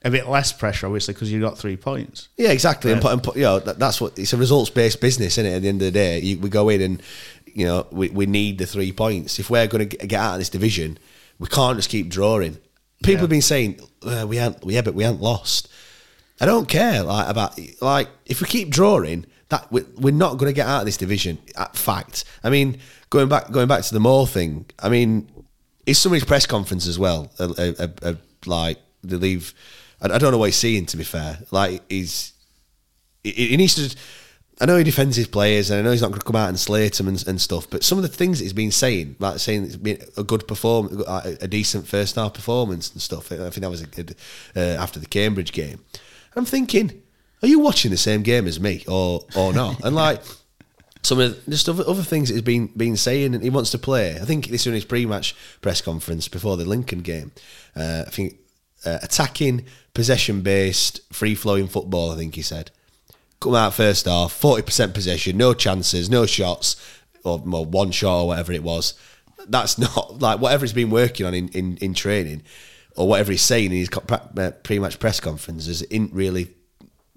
[0.04, 2.28] a bit less pressure, obviously, because you got three points.
[2.36, 2.92] Yeah, exactly.
[2.92, 3.16] And, Yeah.
[3.18, 5.54] put, and you know, that, that's what it's a results based business, isn't it?
[5.56, 7.02] At the end of the day, you, we go in and
[7.46, 9.38] you know we, we need the three points.
[9.38, 10.98] If we're going to get out of this division,
[11.38, 12.58] we can't just keep drawing.
[13.02, 15.68] People have been saying uh, we haven't, yeah, but we haven't lost.
[16.40, 20.50] I don't care like about like if we keep drawing that we, we're not going
[20.50, 21.38] to get out of this division.
[21.56, 22.78] At fact, I mean
[23.10, 24.66] going back going back to the Moore thing.
[24.80, 25.28] I mean,
[25.86, 27.30] it's somebody's press conference as well.
[27.38, 28.16] A, a, a,
[28.46, 29.54] like they leave.
[30.00, 30.86] I, I don't know what he's seeing.
[30.86, 32.32] To be fair, like he's
[33.22, 33.96] he, he needs to.
[34.60, 36.48] I know he defends his players, and I know he's not going to come out
[36.48, 37.68] and slate them and, and stuff.
[37.68, 40.46] But some of the things that he's been saying, like saying it's been a good
[40.46, 43.32] perform, a, a decent first half performance and stuff.
[43.32, 44.14] I think that was a good
[44.54, 45.80] uh, after the Cambridge game.
[46.36, 47.02] I'm thinking,
[47.42, 49.82] are you watching the same game as me, or or not?
[49.84, 50.22] and like
[51.04, 54.16] some of just other, other things he's been been saying, and he wants to play.
[54.16, 57.30] I think this was in his pre-match press conference before the Lincoln game.
[57.76, 58.38] Uh, I think
[58.84, 62.10] uh, attacking, possession-based, free-flowing football.
[62.10, 62.70] I think he said.
[63.40, 66.76] Come out first half, forty percent possession, no chances, no shots,
[67.22, 68.94] or well, one shot or whatever it was.
[69.46, 72.42] That's not like whatever he's been working on in, in, in training,
[72.96, 75.82] or whatever he's saying in his uh, pre-match press conferences.
[75.82, 76.54] Isn't really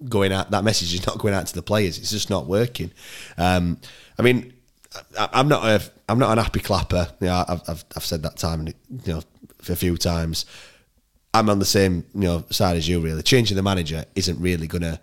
[0.06, 0.50] going out.
[0.50, 1.98] That message is not going out to the players.
[1.98, 2.90] It's just not working.
[3.36, 3.78] Um,
[4.18, 4.52] I mean,
[5.18, 7.08] I, I'm not a I'm not an happy clapper.
[7.20, 8.74] You know, I've, I've I've said that time and
[9.04, 9.22] you know
[9.68, 10.46] a few times.
[11.34, 13.00] I'm on the same you know side as you.
[13.00, 15.00] Really, changing the manager isn't really gonna.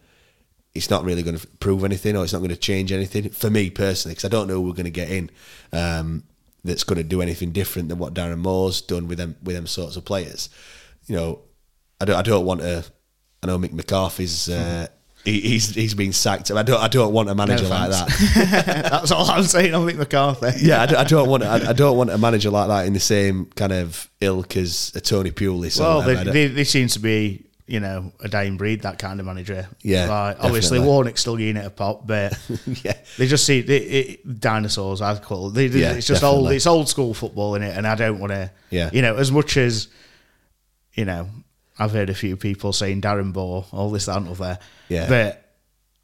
[0.73, 3.49] It's not really going to prove anything, or it's not going to change anything for
[3.49, 5.31] me personally, because I don't know who we're going to get in
[5.71, 6.23] um,
[6.65, 9.67] that's going to do anything different than what Darren Moore's done with them with them
[9.67, 10.49] sorts of players.
[11.05, 11.39] You know,
[12.01, 12.17] I don't.
[12.17, 12.83] I don't want to.
[13.49, 14.49] I know Mick McCarthy's.
[14.49, 14.87] Uh,
[15.23, 16.51] he, he's he's been sacked.
[16.51, 16.79] I don't.
[16.81, 18.87] I don't want a manager like that.
[18.91, 20.51] That's all I'm saying on Mick McCarthy.
[20.65, 21.43] yeah, I don't, I don't want.
[21.43, 24.91] I, I don't want a manager like that in the same kind of ilk as
[24.95, 25.79] a Tony Pulis.
[25.79, 29.25] Well, they, they, they seem to be, you know, a dying breed, that kind of
[29.25, 29.67] manager.
[29.81, 30.87] Yeah, Like, obviously, definitely.
[30.87, 32.37] Warnock's still getting it a pop, but
[32.83, 32.93] Yeah.
[33.17, 35.53] they just see it, dinosaurs, I call it.
[35.55, 38.19] They, they- Yeah, it's just old, it's old school football in it, and I don't
[38.19, 38.91] want to, Yeah.
[38.93, 39.87] you know, as much as,
[40.93, 41.27] you know,
[41.77, 44.59] I've heard a few people saying Darren Bohr, all this, that, and other.
[44.89, 45.09] Yeah.
[45.09, 45.41] But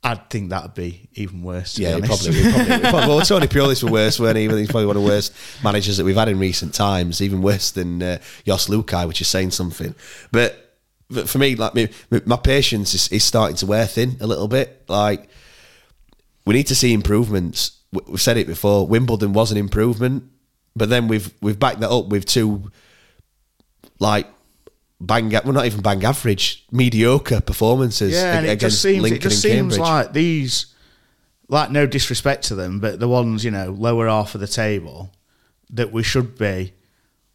[0.03, 1.77] I'd think that'd be even worse.
[1.77, 4.47] Yeah, be probably, probably, he probably well, Tony Pulis were worse, weren't he?
[4.49, 5.31] He's probably one of the worst
[5.63, 9.27] managers that we've had in recent times, even worse than uh, Jos Luhukay, which is
[9.27, 9.93] saying something.
[10.31, 10.77] But,
[11.09, 11.89] but for me, like me,
[12.25, 14.83] my patience is, is starting to wear thin a little bit.
[14.87, 15.29] Like
[16.45, 17.77] we need to see improvements.
[17.93, 18.87] We- We've said it before.
[18.87, 20.23] Wimbledon was an improvement,
[20.75, 22.71] but then we've we've backed that up with two
[23.99, 24.27] like
[25.05, 25.29] bang.
[25.29, 28.13] Well, not even bang average, mediocre performances.
[28.13, 29.79] Yeah, and ag- it just seems Lincoln it just seems Cambridge.
[29.79, 30.67] like these,
[31.47, 35.11] like no disrespect to them, but the ones you know lower half of the table
[35.71, 36.73] that we should be,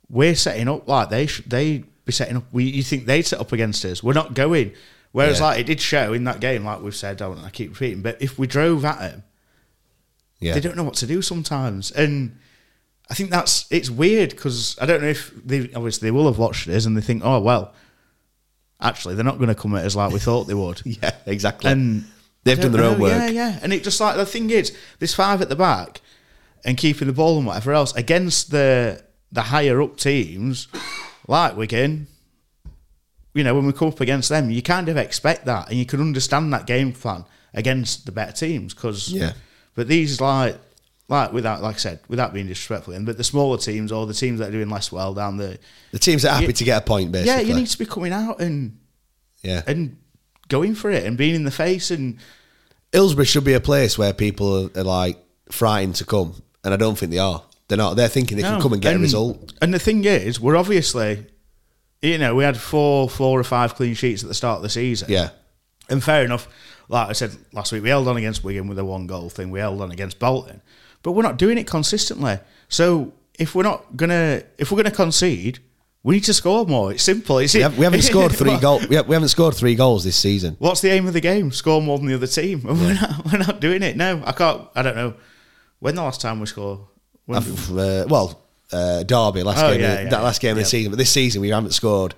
[0.08, 2.44] we're setting up like they should they be setting up.
[2.52, 4.02] We you think they'd set up against us?
[4.02, 4.72] We're not going.
[5.12, 5.46] Whereas Yeah.
[5.46, 8.20] like it did show in that game, like we've said, I, I keep repeating, but
[8.20, 9.22] if we drove at them,
[10.40, 10.52] yeah.
[10.54, 12.38] they don't know what to do sometimes, and.
[13.08, 16.38] I think that's it's weird because I don't know if they obviously they will have
[16.38, 17.72] watched this and they think, oh well,
[18.80, 20.82] actually they're not going to come at us like we thought they would.
[20.84, 21.70] Yeah, exactly.
[21.70, 22.04] And
[22.46, 23.10] They've done their own work.
[23.10, 23.58] Yeah, yeah.
[23.60, 26.00] And it just like the thing is, this five at the back
[26.64, 29.02] and keeping the ball and whatever else against the
[29.32, 30.68] the higher up teams,
[31.26, 32.06] like Wigan.
[33.34, 35.84] You know, when we come up against them, you kind of expect that, and you
[35.84, 38.72] can understand that game plan against the better teams.
[38.72, 39.32] Because, Yeah.
[39.74, 40.56] But these like,
[41.08, 44.40] like without, like I said, without being disrespectful, but the smaller teams or the teams
[44.40, 45.58] that are doing less well down the,
[45.92, 46.52] The teams that are happy Yeah.
[46.52, 47.42] to get a point, basically.
[47.42, 48.78] yeah, you need to be coming out and
[49.42, 49.62] yeah.
[49.66, 49.96] and
[50.48, 52.18] going for it and being in the face and
[52.92, 55.18] Hillsborough should be a place where people are, are like
[55.50, 56.34] frightened to come,
[56.64, 57.42] and I don't think they are.
[57.68, 57.94] They're not.
[57.96, 59.52] They're thinking they can come and get a result.
[59.60, 61.26] And the thing is, we're obviously,
[62.00, 64.68] you know, we had four, four or five clean sheets at the start of the
[64.68, 65.08] season.
[65.10, 65.30] Yeah,
[65.88, 66.48] And fair enough,
[66.88, 69.50] like I said last week, we held on against Wigan with a one goal thing.
[69.50, 70.62] We held on against Bolton,
[71.06, 72.36] but we're not doing it consistently.
[72.68, 75.60] So if we're not gonna, if we're gonna concede,
[76.02, 76.90] We need to score more.
[76.92, 77.38] It's simple.
[77.38, 78.88] It's We, have, we haven't scored three goals.
[78.88, 80.56] We, have, we haven't scored three goals this season.
[80.58, 81.52] What's the aim of the game?
[81.52, 82.62] Score more than the other team.
[82.64, 83.96] We're, not, we're not doing it.
[83.96, 84.62] No, I can't.
[84.74, 85.14] I don't know.
[85.78, 86.80] When the last time we scored?
[87.28, 88.40] Uh, well,
[88.72, 90.62] uh, Derby last Oh, game, yeah, yeah, that last game of yeah.
[90.64, 90.90] the season.
[90.92, 92.14] But this season we haven't scored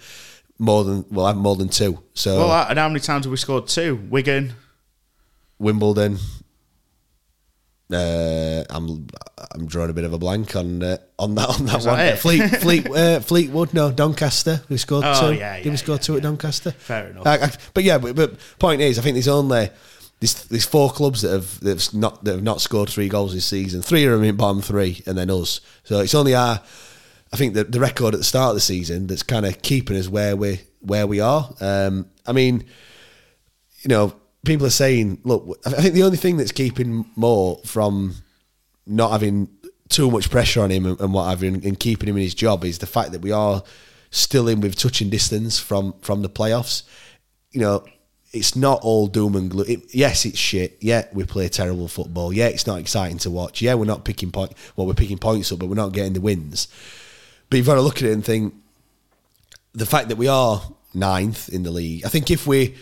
[0.58, 2.02] more than well, I haven't more than two.
[2.14, 3.96] So well, and how many times have we scored two?
[4.10, 4.54] Wigan.
[5.58, 6.18] Wimbledon.
[7.90, 9.06] Uh, I'm
[9.52, 11.90] I'm drawing a bit of a blank on uh, on that on that Is that
[11.92, 12.00] one.
[12.00, 12.18] it?
[12.18, 14.60] Fleet Fleet uh, Fleetwood, no Doncaster.
[14.68, 15.38] We scored Oh, two.
[15.38, 16.72] yeah, Did we yeah, score yeah, two at Doncaster?
[16.72, 17.26] Fair enough.
[17.26, 19.70] I- I- but yeah, but, but point is, I think there's only
[20.20, 23.32] there's, there's four clubs that have that have not that have not scored three goals
[23.32, 23.80] this season.
[23.80, 25.60] Three of them in bottom three, and then us.
[25.84, 26.60] So it's only our
[27.32, 29.96] I think the the record at the start of the season that's kind of keeping
[29.96, 31.50] us where we where we are.
[31.60, 32.64] Um, I mean,
[33.80, 34.14] you know,
[34.48, 38.16] people are saying, look, I think the only thing that's keeping Moore from
[38.86, 39.48] not having
[39.88, 42.22] too much pressure on him and, and what have you, and, and keeping him in
[42.22, 43.62] his job is the fact that we are
[44.10, 46.82] still in with touching distance from from the playoffs.
[47.52, 47.84] You know,
[48.32, 49.66] it's not all doom and gloom.
[49.68, 50.78] It, yes, it's shit.
[50.80, 52.32] Yeah, we play terrible football.
[52.32, 53.62] Yeah, it's not exciting to watch.
[53.62, 54.52] Yeah, we're not picking point.
[54.76, 56.68] Well, we're picking points up, but we're not getting the wins.
[57.48, 58.54] But you've got to look at it and think
[59.72, 60.62] the fact that we are
[60.94, 62.04] ninth in the league.
[62.04, 62.76] I think if we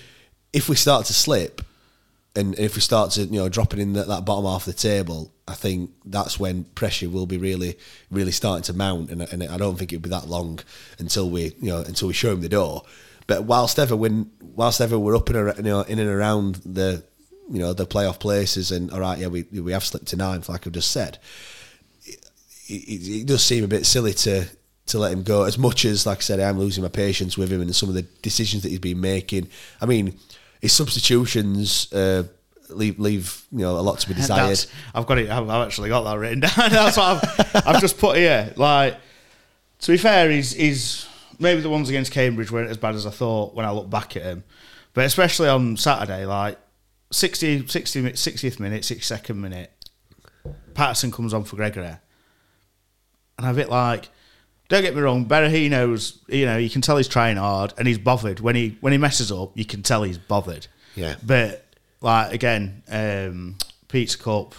[0.56, 1.60] if we start to slip
[2.34, 4.80] and if we start to you know dropping in that, that bottom half of the
[4.80, 7.78] table, I think that's when pressure will be really
[8.10, 10.60] really starting to mount, and, and I don't think it'll be that long
[10.98, 12.82] until we you know until we show him the door.
[13.26, 17.04] But whilst ever when whilst ever we're up and you know in and around the
[17.50, 20.48] you know the playoff places, and all right, yeah, we we have slipped to ninth,
[20.48, 21.18] like I've just said.
[22.06, 22.18] It,
[22.68, 24.46] it, it does seem a bit silly to
[24.86, 25.44] to let him go.
[25.44, 27.94] As much as, like I said, I'm losing my patience with him and some of
[27.94, 29.48] the decisions that he's been making.
[29.80, 30.18] I mean,
[30.60, 32.24] his substitutions uh,
[32.68, 34.40] leave leave you know a lot to be desired.
[34.42, 35.30] That's- I've got it.
[35.30, 36.50] I've, I've actually got that written down.
[36.56, 38.52] That's what I've, I've just put here.
[38.56, 38.96] Like,
[39.80, 41.06] to be fair, he's, he's
[41.38, 44.16] maybe the ones against Cambridge weren't as bad as I thought when I look back
[44.16, 44.44] at him.
[44.94, 46.58] But especially on Saturday, like
[47.12, 49.70] 60, 60 60th minute, 62nd minute,
[50.74, 51.84] Paterson comes on for Gregory.
[51.86, 54.08] And I'm a bit like,
[54.68, 57.98] don't get me wrong, Berahino's, you know, you can tell he's trying hard and he's
[57.98, 58.40] bothered.
[58.40, 60.66] When he when he messes up, you can tell he's bothered.
[60.94, 61.16] Yeah.
[61.24, 61.64] But
[62.00, 63.56] like again, um,
[63.88, 64.54] Pete's Cup,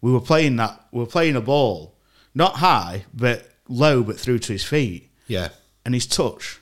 [0.00, 1.94] we were playing that we were playing a ball,
[2.34, 5.10] not high, but low but through to his feet.
[5.26, 5.48] Yeah,
[5.86, 6.60] And his touch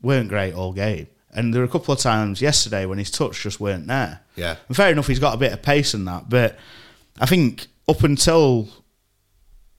[0.00, 1.08] weren't great all game.
[1.32, 4.20] And there were a couple of times yesterday when his touch just weren't there.
[4.36, 4.56] Yeah.
[4.68, 6.56] And fair enough, he's got a bit of pace in that, but
[7.20, 8.68] I think up until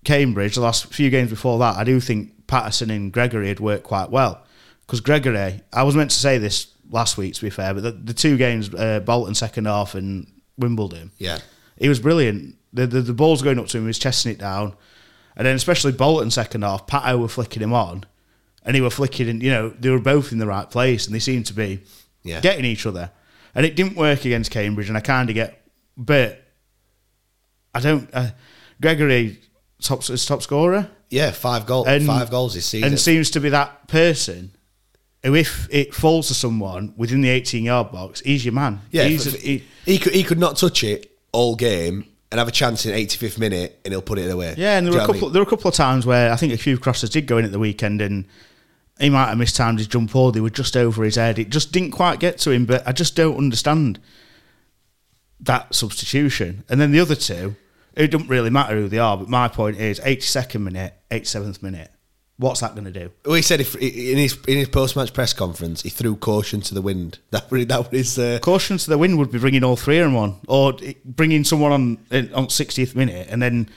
[0.05, 3.83] Cambridge, the last few games before that, I do think Paterson and Gregory had worked
[3.83, 4.43] quite well.
[4.85, 7.91] Because Gregory, I was meant to say this last week, to be fair, but the,
[7.91, 10.25] the two games, uh, Bolton second half and
[10.57, 11.39] Wimbledon, yeah,
[11.77, 12.55] he was brilliant.
[12.73, 14.75] The, the the ball's going up to him, he was chesting it down,
[15.35, 18.05] and then especially Bolton second half, Pato were flicking him on,
[18.63, 21.13] and he were flicking, and you know they were both in the right place, and
[21.13, 21.81] they seemed to be
[22.23, 22.39] Yeah.
[22.41, 23.11] getting each other,
[23.53, 25.61] and it didn't work against Cambridge, and I kind of get,
[25.97, 26.43] but
[27.75, 28.09] I don't.
[28.13, 28.31] Uh,
[28.81, 29.39] Gregory
[29.81, 31.31] top is top scorer, yeah.
[31.31, 32.89] Five goals, five goals this season.
[32.89, 34.51] and seems to be that person.
[35.23, 38.79] Who, if it falls to someone within the 18 yard box, he's your man.
[38.91, 42.47] yeah, he's, f- he- he, could he could not touch it all game and have
[42.47, 44.53] a chance in 85th minute, and he'll put it away.
[44.57, 45.27] Yeah, and there Do were a what I couple.
[45.27, 45.33] mean?
[45.33, 47.43] There were a couple of times where I think a few crosses did go in
[47.43, 48.25] at the weekend, and
[48.99, 51.37] he might have mistimed his jump or they were just over his head.
[51.39, 52.65] It just didn't quite get to him.
[52.65, 53.99] But I just don't understand
[55.41, 56.63] that substitution.
[56.69, 57.55] And then the other two,
[57.99, 59.17] it doesn't really matter who they are.
[59.17, 61.91] But my point is, 82nd minute, 87th minute.
[62.37, 63.11] What's that going to do?
[63.25, 66.61] Well, he said if, in his in his post match press conference, he threw caution
[66.61, 67.19] to the wind.
[67.31, 68.17] That was that was his.
[68.17, 70.73] Uh, Caution to the wind would be bringing all three of them on, or
[71.03, 71.97] bringing someone on
[72.33, 73.69] on 60th minute, and then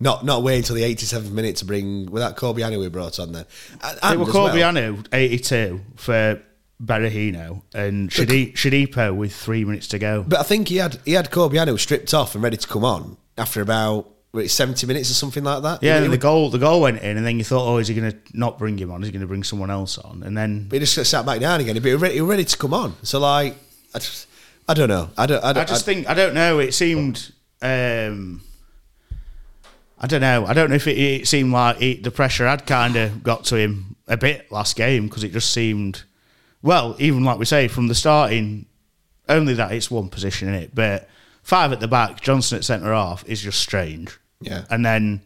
[0.00, 2.06] not not wait until the 87th minute to bring.
[2.10, 3.44] Was that Corbeanu we brought on then?
[3.82, 6.40] And, It and was as well- Corbeanu, 82 for
[6.82, 10.24] Berahino, and Shadi- Shodipo with three minutes to go.
[10.26, 13.18] But I think he had he had Corbeanu stripped off and ready to come on
[13.40, 15.82] after about what, 70 minutes or something like that.
[15.82, 18.12] Yeah, the goal the goal went in, and then you thought, oh, is he going
[18.12, 19.02] to not bring him on?
[19.02, 20.22] Is he going to bring someone else on?
[20.22, 21.74] And then he just sat back down again.
[21.74, 22.94] But he was ready, ready to come on.
[23.02, 23.56] So like,
[23.94, 24.28] I, just,
[24.68, 25.10] I don't know.
[25.18, 25.42] I don't.
[25.42, 26.58] I, don't, I just think I don't know.
[26.58, 27.32] It seemed.
[27.62, 28.42] Um,
[29.98, 30.46] I don't know.
[30.46, 33.56] I don't know if it, it seemed like the pressure had kind of got to
[33.56, 36.04] him a bit last game because it just seemed,
[36.62, 38.64] well, even like we say from the starting,
[39.28, 41.08] only that it's one position in it, but
[41.42, 44.18] five at the back, Johnson at centre half is just strange.
[44.42, 44.64] Yeah.
[44.70, 45.20] and then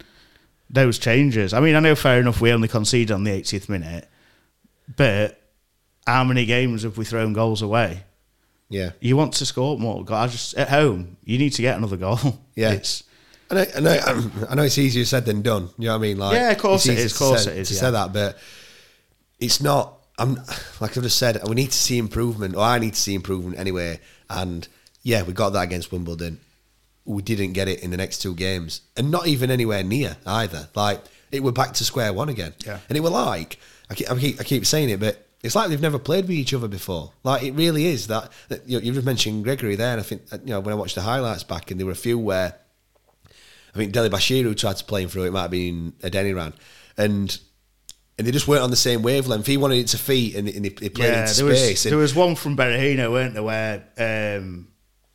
[0.69, 1.53] those changes.
[1.55, 4.09] I mean, I know fair enough we only conceded on the 80th minute,
[4.97, 5.41] but
[6.07, 8.03] how many games have we thrown goals away?
[8.71, 8.91] yeah.
[9.01, 10.05] You want to score more.
[10.11, 12.19] I just at home, you need to get another goal.
[12.57, 12.73] Yeah.
[12.73, 13.05] It's,
[13.51, 15.69] I know, I know, um, I know it's easier said than done.
[15.79, 16.19] You know what I mean?
[16.19, 17.81] Like, Yeah, of course it to of course say- it is, To yeah.
[17.81, 18.39] say that, but
[19.39, 19.99] it's not.
[20.19, 20.37] I'm
[20.81, 21.41] like I've just said.
[21.49, 23.99] We need to see improvement, or I need to see improvement anyway.
[24.31, 24.67] And
[25.05, 26.41] yeah, we got that against Wimbledon.
[27.05, 30.69] We didn't get it in the next two games, and not even anywhere near either.
[30.75, 31.01] Like
[31.31, 32.55] it were back to square one again.
[32.67, 32.79] Yeah.
[32.89, 33.59] and it were like
[33.91, 36.33] I keep, I keep, I keep saying it, but it's like they've never played with
[36.37, 37.13] each other before.
[37.23, 38.33] Like it really is that.
[38.49, 40.77] that you, know, you just mentioned Gregory there, and I think you know when I
[40.77, 42.55] watched the highlights back, and there were a few where
[43.75, 45.25] I think Dele-Bashiru tried to play him through.
[45.25, 46.55] It might have been a Adeniran,
[46.97, 47.39] and
[48.17, 49.47] and they just weren't on the same wavelength.
[49.47, 51.83] He wanted it to feet, and, and he, he played Yeah, into there was space.
[51.83, 54.69] there was one from Berahino, weren't there, where um,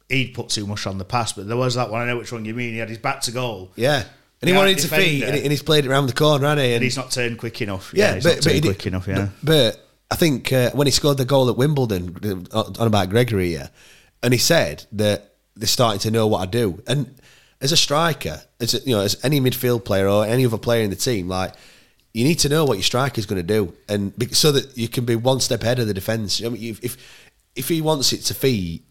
[0.10, 2.02] he'd put too much on the pass, but there was that one.
[2.02, 2.74] I know which one you mean.
[2.74, 4.04] He had his back to goal, yeah,
[4.42, 6.66] and he Yeah, wanted to feed, and, he's played it around the corner, hasn't he?
[6.68, 7.92] and And he's not turned quick enough.
[7.96, 9.08] yeah, he's but, not turned he did- quick enough.
[9.08, 12.18] Yeah, But, I think uh, when he scored the goal at Wimbledon,
[12.52, 13.68] on about Gregory, yeah,
[14.24, 16.82] and he said that they're starting to know what I do.
[16.88, 17.16] And
[17.62, 20.84] as a striker, as a, you know, as any midfield player or any other player
[20.84, 21.54] in the team, like
[22.14, 25.06] you need to know what your striker's going to do, and so that you can
[25.06, 26.42] be one step ahead of the defence.
[26.44, 26.98] I mean, if if,
[27.56, 28.82] if he wants it to feed.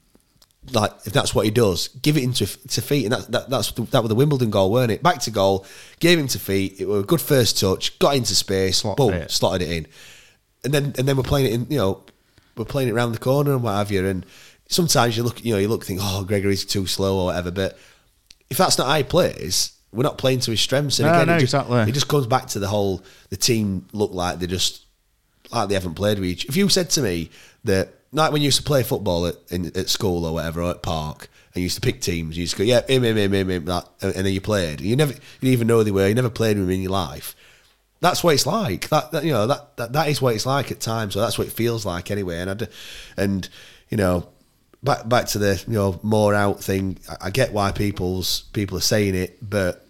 [0.73, 3.71] Like if that's what he does, give it into to feet, and that, that that's
[3.73, 5.03] that was the Wimbledon goal, weren't it?
[5.03, 5.67] Back to goal,
[6.01, 6.81] gave him to feet.
[6.81, 9.31] It was a good first touch, got into space, Slotted boom, it.
[9.31, 9.87] slotted it in,
[10.65, 11.67] and then and then we're playing it in.
[11.71, 12.03] You know,
[12.57, 14.05] we're playing it around the corner and what have you.
[14.07, 14.27] And
[14.69, 17.51] sometimes you look, you know, you look, think, oh, Gregory's too slow or whatever.
[17.51, 17.79] But
[18.51, 20.99] if that's not how he plays, we're not playing to his strengths.
[20.99, 21.81] And No, again, no, it just, exactly.
[21.83, 24.85] It just comes back to the whole the team look like they just
[25.51, 26.45] like they haven't played with each.
[26.47, 27.31] If you said to me
[27.65, 30.71] that like when you used to play football at in, at school or whatever or
[30.71, 31.29] at park.
[31.55, 32.37] And you used to pick teams.
[32.37, 34.83] You used to go, yeah, him, him, him, him, him, that, and then you played.
[34.83, 36.07] You never, you didn't even know who they were.
[36.07, 37.35] You never played with them in your life
[38.01, 38.89] that's what it's like.
[38.89, 41.15] That, that you know that, that that is what it's like at times.
[41.15, 42.39] So that's what it feels like anyway.
[42.39, 42.69] And I,
[43.17, 43.49] and
[43.89, 44.29] you know
[44.83, 46.99] back back to the you know Moore out thing.
[47.09, 49.87] I, I get why people's people are saying it, but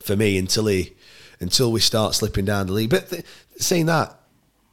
[0.00, 0.94] for me, until he
[1.40, 3.24] until we start slipping down the league, but th-
[3.56, 4.19] saying that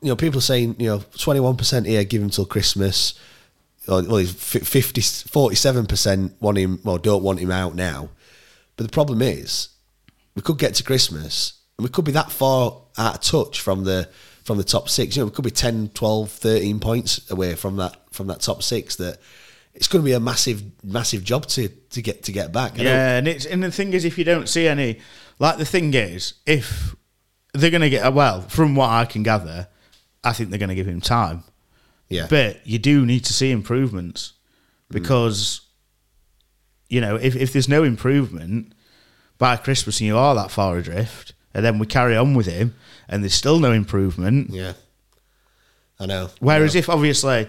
[0.02, 3.20] you know people are saying you know twenty one percent here, give him till Christmas.
[3.90, 8.10] Or, well, he's 50, 47% want him, well, don't want him out now.
[8.76, 9.70] But the problem is,
[10.36, 13.84] we could get to Christmas and we could be that far out of touch from
[13.84, 14.10] the
[14.44, 15.16] from the top six.
[15.16, 18.64] You know, we could be 10, 12, 13 points away from that from that top
[18.64, 19.20] six that
[19.74, 22.80] it's going to be a massive, massive job to, to get to get back.
[22.80, 25.00] I Yeah, and it's and the thing is, if you don't see any,
[25.38, 26.96] like the thing is, if
[27.54, 29.68] they're going to get well, from what I can gather,
[30.28, 31.44] I think they're going to give him time.
[32.10, 32.28] yeah.
[32.30, 34.34] But you do need to see improvements
[34.90, 34.94] mm.
[34.94, 35.62] because,
[36.90, 38.74] you know, if, if there's no improvement
[39.38, 42.76] by Christmas and you are that far adrift, and then we carry on with him
[43.08, 44.50] and there's still no improvement.
[44.52, 44.74] yeah.
[46.00, 46.30] I know.
[46.40, 46.80] Whereas I know.
[46.80, 47.48] if obviously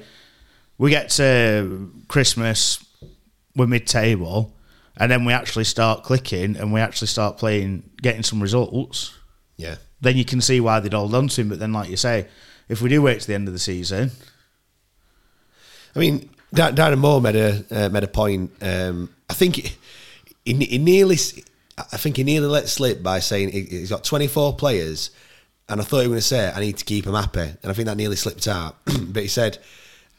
[0.78, 2.82] we get to Christmas,
[3.54, 4.54] we're mid table,
[4.96, 9.14] and then we actually start clicking and we actually start playing, getting some results,
[9.56, 9.76] yeah.
[10.00, 11.48] then you can see why they'd hold on to him.
[11.50, 12.28] But then, like you say,
[12.68, 14.10] if we do wait to the end of the season,
[15.94, 18.50] I mean, Dan- Darren Moore made a uh, made a point.
[18.62, 19.74] Um, I think he,
[20.44, 21.16] he, nearly,
[21.76, 25.10] I think he nearly let slip by saying he, he's got 24 players,
[25.68, 27.64] and I thought he was going to say I need to keep him happy, and
[27.64, 28.76] I think that nearly slipped out.
[28.84, 29.58] but he said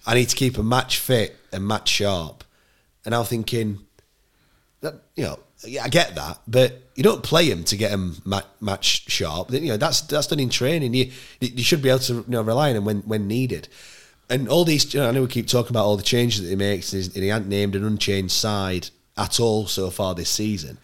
[0.05, 2.43] I need to keep him match fit and match sharp,
[3.05, 3.79] and I was thinking
[4.81, 5.39] that you know.
[5.65, 9.51] Yeah, I get that, but you don't play him to get him ma- match sharp.
[9.51, 10.93] You know that's that's done in training.
[10.93, 13.67] You you should be able to you know rely on him when when needed.
[14.31, 16.49] And all these, you know, I know we keep talking about all the changes that
[16.49, 20.77] he makes, and he hasn't named an unchanged side at all so far this season.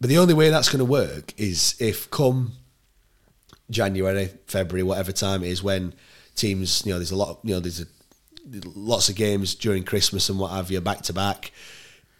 [0.00, 2.52] But the only way that's going to work is if come
[3.70, 5.94] January, February, whatever time it is, when
[6.34, 7.86] teams, you know, there's a lot, you know, there's a,
[8.74, 11.52] lots of games during Christmas and what have you, back to back,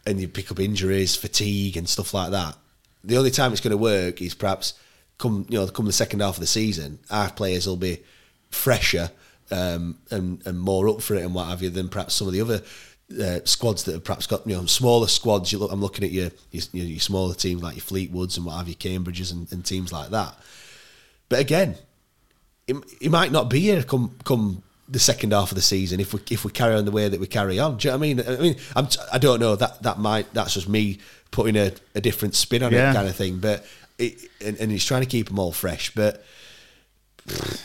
[0.06, 2.56] and you pick up injuries, fatigue, and stuff like that.
[3.04, 4.74] The only time it's going to work is perhaps
[5.18, 6.98] come, you know, come the second half of the season.
[7.10, 8.00] Our players will be
[8.50, 9.10] fresher
[9.50, 12.32] um, and and more up for it and what have you than perhaps some of
[12.32, 12.62] the other.
[13.20, 15.52] Uh, squads that have perhaps got you know smaller squads.
[15.52, 18.56] You look, I'm looking at your your, your smaller teams like your Fleetwoods and what
[18.56, 20.34] have you, Cambridges and, and teams like that.
[21.28, 21.76] But again,
[22.66, 26.12] it, it might not be here come come the second half of the season if
[26.12, 27.76] we if we carry on the way that we carry on.
[27.76, 28.20] Do you know what I mean?
[28.26, 30.98] I mean, I'm, I don't know that that might that's just me
[31.30, 32.90] putting a, a different spin on Yeah.
[32.90, 33.38] it kind of thing.
[33.38, 33.64] But
[33.98, 36.24] it, and, and he's trying to keep them all fresh, but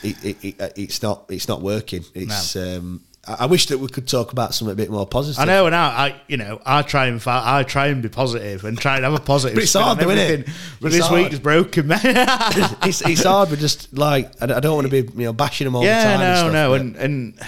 [0.04, 2.06] it, it, it, it's not it's not working.
[2.14, 5.40] It's um, I, wish that we could talk about something a bit more positive.
[5.40, 8.64] I know, and I, I, you know, I try and I try and be positive
[8.64, 9.56] and try and have a positive.
[9.56, 10.18] But it's hard though, innit?
[10.30, 10.54] everything.
[10.80, 11.24] But It's this hard.
[11.24, 12.00] week's broken, man.
[12.04, 15.66] it's, it's hard, but just like I, I don't want to be you know bashing
[15.66, 16.22] them all the yeah, time.
[16.22, 17.40] and no, stuff, no, but- and and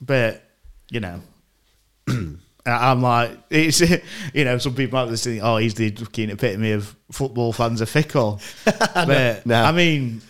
[0.00, 0.42] but
[0.90, 1.20] you know.
[2.66, 3.80] I'm like, it's
[4.34, 7.80] you know, some people might be thinking, oh, he's the fucking epitome of football fans
[7.80, 8.40] are fickle.
[8.64, 9.62] but No.
[9.62, 10.20] I mean,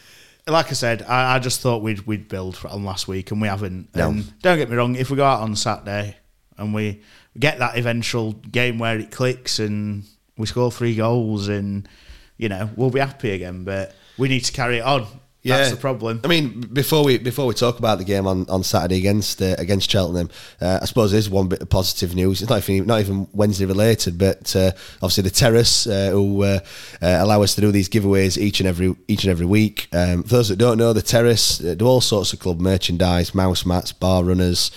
[0.46, 3.48] like I said, I, I just thought we'd we'd build on last week, and we
[3.48, 3.94] haven't.
[3.94, 4.10] No.
[4.10, 6.16] And don't get me wrong, if we go out on Saturday
[6.58, 7.02] and we
[7.38, 10.04] get that eventual game where it clicks and
[10.38, 11.88] we score three goals, and
[12.36, 13.64] you know we'll be happy again.
[13.64, 15.06] But we need to carry it on.
[15.54, 16.20] That's the problem.
[16.24, 19.54] I mean, before we before we talk about the game on, on Saturday against uh,
[19.58, 20.30] against Cheltenham,
[20.60, 22.42] uh, I suppose there's one bit of positive news.
[22.42, 26.60] It's not even not even Wednesday related, but uh, obviously the Terrace uh, who uh,
[27.02, 29.88] uh, allow us to do these giveaways each and every each and every week.
[29.92, 33.34] Um, for those that don't know, the Terrace uh, do all sorts of club merchandise,
[33.34, 34.70] mouse mats, bar runners.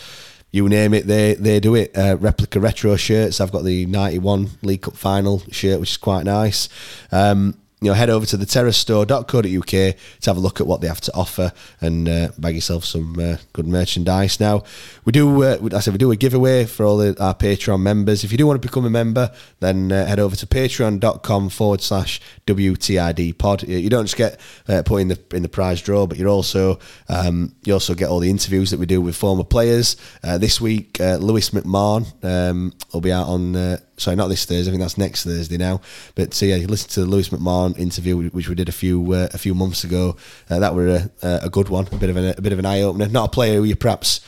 [0.51, 1.95] You name it, they they do it.
[1.95, 3.39] Uh, replica retro shirts.
[3.39, 6.69] I've got the '91 League Cup final shirt, which is quite nice.
[7.11, 10.87] Um, you know, head over to the terracestore.co.uk to have a look at what they
[10.87, 14.39] have to offer and uh, bag yourself some uh, good merchandise.
[14.39, 14.63] Now,
[15.05, 18.23] we do, uh, I said, we do a giveaway for all the, our Patreon members.
[18.23, 21.81] If you do want to become a member, then uh, head over to patreon.com forward
[21.81, 23.63] slash WTID pod.
[23.63, 26.79] You don't just get uh, put in the in the prize draw, but you're also
[27.07, 29.95] um, you also get all the interviews that we do with former players.
[30.23, 33.79] Uh, this week, Lewis McMahon um, will be out on.
[33.99, 34.69] Uh, sorry, not this Thursday.
[34.69, 35.81] I think that's next Thursday now.
[36.15, 39.13] But so yeah, you listen to the Lewis McMahon interview, which we did a few
[39.13, 40.15] uh, a few months ago.
[40.49, 42.65] Uh, that were a, a good one, a bit of an, a bit of an
[42.65, 43.07] eye opener.
[43.07, 44.21] Not a player who you perhaps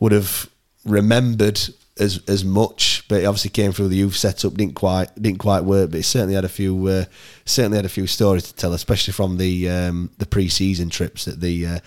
[0.00, 0.48] would have
[0.84, 1.60] remembered
[1.98, 4.54] as as much, but it obviously came through the youth setup.
[4.54, 7.04] didn't quite didn't quite work, but it certainly had a few uh,
[7.44, 11.24] certainly had a few stories to tell, especially from the um, the pre season trips
[11.24, 11.78] that the uh,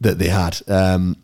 [0.00, 0.60] that they had.
[0.68, 1.16] Um,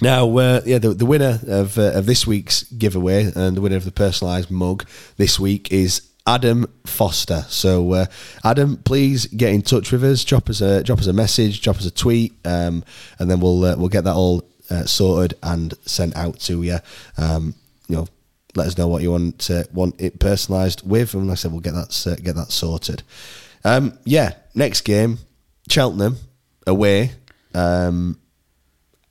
[0.00, 3.76] now, uh, yeah, the, the winner of uh, of this week's giveaway and the winner
[3.76, 4.86] of the personalised mug
[5.16, 7.44] this week is Adam Foster.
[7.48, 8.06] So, uh,
[8.44, 10.24] Adam, please get in touch with us.
[10.24, 12.84] Drop us a drop us a message, drop us a tweet, um,
[13.18, 16.78] and then we'll uh, we'll get that all uh, sorted and sent out to you.
[17.18, 17.54] Um,
[17.88, 18.06] you know,
[18.54, 21.50] let us know what you want uh, want it personalised with, and like I said,
[21.50, 23.02] we'll get that get that sorted.
[23.64, 25.18] Um, yeah, next game,
[25.68, 26.16] Cheltenham
[26.66, 27.10] away.
[27.54, 28.19] Um,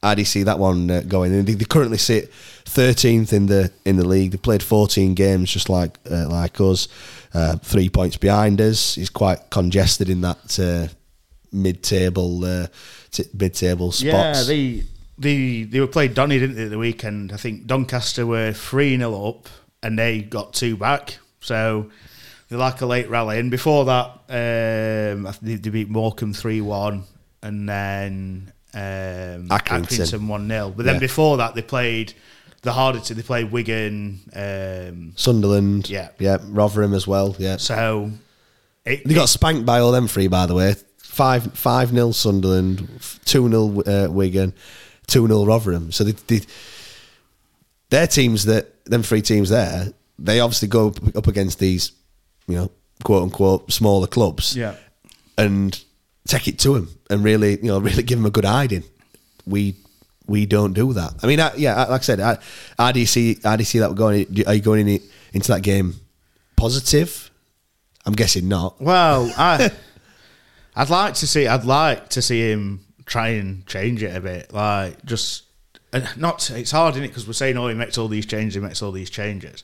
[0.02, 1.46] how do you see that one uh, going?
[1.46, 2.32] They, they currently sit
[2.66, 4.32] thirteenth in the in the league.
[4.32, 6.88] They played fourteen games, just like uh, like us.
[7.34, 8.96] Uh, three points behind us.
[8.96, 10.92] He's quite congested in that uh,
[11.52, 12.68] mid-table uh,
[13.12, 14.04] t- mid-table spots.
[14.04, 14.84] Yeah, they
[15.18, 17.32] they they were played Donny, didn't they, the weekend?
[17.32, 19.48] I think Doncaster were three 0 up
[19.84, 21.18] and they got two back.
[21.42, 21.90] So
[22.50, 23.40] they like a late rally.
[23.40, 27.04] And before that, um, I think they beat Morecambe three one,
[27.42, 30.28] and then um, Accrington.
[30.28, 31.00] One 0 But then Yeah.
[31.00, 32.14] before that, they played
[32.62, 33.14] the hardest.
[33.16, 34.20] They played Wigan.
[34.36, 36.10] Um, Sunderland, Yeah.
[36.20, 37.58] yeah, Rotherham as well, yeah.
[37.58, 38.12] so
[38.86, 40.76] it, They got spanked by all them three, by the way.
[40.98, 42.88] Five five nil Sunderland,
[43.26, 44.54] two 0 uh, Wigan,
[45.08, 45.92] two 0 Rotherham.
[45.92, 46.46] So they, they,
[47.90, 51.92] their teams that them three teams there, they obviously go up, up against these,
[52.48, 52.72] you know,
[53.04, 54.76] quote unquote smaller clubs, Yeah.
[55.38, 55.82] and
[56.28, 58.84] take it to him and really, you know, really give him a good hiding.
[59.46, 59.76] We
[60.28, 61.16] we don't do that.
[61.24, 62.38] I mean, I, yeah, like I said, I,
[62.78, 64.28] how do you see how do you see that going?
[64.46, 65.02] Are you going in
[65.34, 65.96] into that game
[66.56, 67.32] positive?
[68.06, 68.80] I'm guessing not.
[68.80, 69.72] Well, I,
[70.76, 71.48] I'd like to see.
[71.48, 74.54] I'd like to see him try and change it a bit.
[74.54, 75.44] Like just
[76.16, 76.50] not.
[76.52, 77.08] It's hard, is it?
[77.08, 78.54] Because we're saying, oh, he makes all these changes.
[78.54, 79.64] He makes all these changes.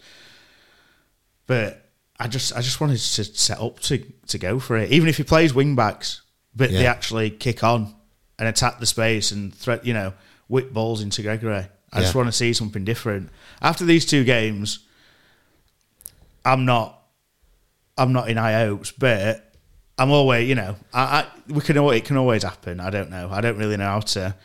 [1.47, 1.89] But
[2.19, 4.91] I just, I just wanted to set up to to go for it.
[4.91, 6.21] Even if he plays wing backs,
[6.55, 7.93] but they actually kick on
[8.39, 9.85] and attack the space and threat.
[9.85, 10.13] You know,
[10.47, 11.67] whip balls into Gregory.
[11.93, 13.29] I just want to see something different.
[13.61, 14.79] After these two games,
[16.43, 17.01] I'm not
[17.97, 19.53] I'm not in high hopes, but
[19.97, 22.79] I'm always, you know, I, I we can it can always happen.
[22.79, 23.29] I don't know.
[23.31, 24.35] I don't really know how to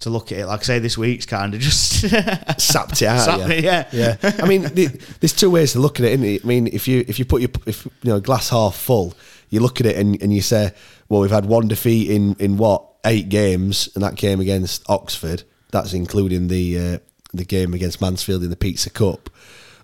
[0.00, 0.46] to look at it.
[0.46, 2.00] Like I say, this week's kind of just
[2.60, 3.24] sapped it out.
[3.24, 3.46] Sapped yeah.
[3.46, 3.88] me, yeah.
[3.92, 4.16] yeah.
[4.42, 4.86] I mean, the,
[5.20, 6.12] there's two ways to look at it.
[6.12, 6.44] Isn't it?
[6.44, 9.14] I mean, if you if you put your if you know glass half full,
[9.48, 10.72] you look at it and, and you say,
[11.08, 15.42] well, we've had one defeat in in what eight games, and that came against Oxford.
[15.70, 16.98] That's including the uh,
[17.32, 19.30] the game against Mansfield in the Pizza Cup.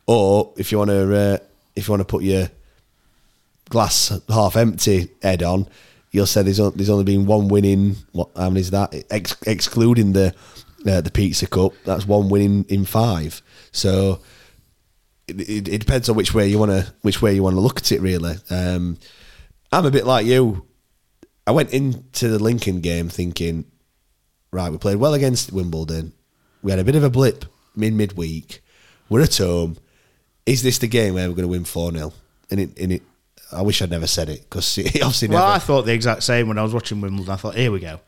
[0.07, 1.39] Or if you want to uh,
[1.77, 2.51] if you want to put your
[3.69, 5.69] glass half empty head on,
[6.13, 9.37] you'll say there's there's only been one win in what how many is that Ex-
[9.47, 10.35] excluding the
[10.87, 14.21] uh, the pizza cup that's one win in, in five so
[15.27, 17.61] it, it, it depends on which way you want to which way you want to
[17.61, 18.99] look at it really um,
[19.73, 20.67] I'm a bit like you
[21.47, 23.65] I went into the Lincoln game thinking
[24.53, 26.13] right we played well against Wimbledon
[26.63, 27.45] we had a bit of a blip
[27.77, 28.63] in midweek
[29.09, 29.77] we're at home
[30.47, 32.13] is this the game where we're going to win 4-0
[32.51, 33.03] and it, and it
[33.51, 36.23] I wish I'd never said it because it obviously well, never I thought the exact
[36.23, 37.33] same when I was watching Wimbledon.
[37.33, 38.01] I thought, here we go.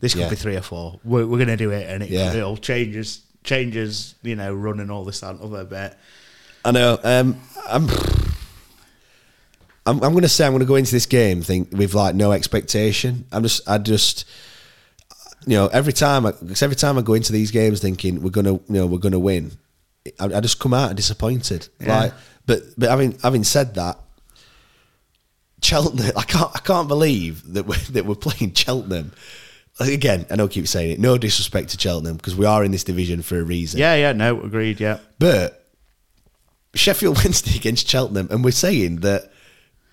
[0.00, 0.28] This could Yeah.
[0.30, 1.00] be three or four.
[1.04, 2.32] We're, we're going to do it, and it, Yeah.
[2.32, 4.14] it all changes, changes.
[4.22, 5.96] You know, running all this that and other bit.
[6.64, 6.98] I know.
[7.02, 7.88] Um, I'm.
[9.86, 12.14] I'm, I'm going to say I'm going to go into this game think with like
[12.14, 13.24] no expectation.
[13.32, 14.24] I'm just, I just,
[15.46, 18.30] you know, every time, I, 'cause every time I go into these games thinking we're
[18.30, 19.52] gonna, you know, we're gonna win,
[20.20, 21.68] I, I just come out disappointed.
[21.80, 21.98] Yeah.
[21.98, 22.12] Like,
[22.46, 23.98] but but having having said that,
[25.62, 29.12] Cheltenham, I can't I can't believe that we're, that we're playing Cheltenham.
[29.80, 31.00] Again, I know I keep saying it.
[31.00, 33.80] No disrespect to Cheltenham because we are in this division for a reason.
[33.80, 34.80] Yeah, yeah, no, agreed.
[34.80, 35.66] Yeah, But
[36.74, 39.32] Sheffield Wednesday against Cheltenham, and we're saying that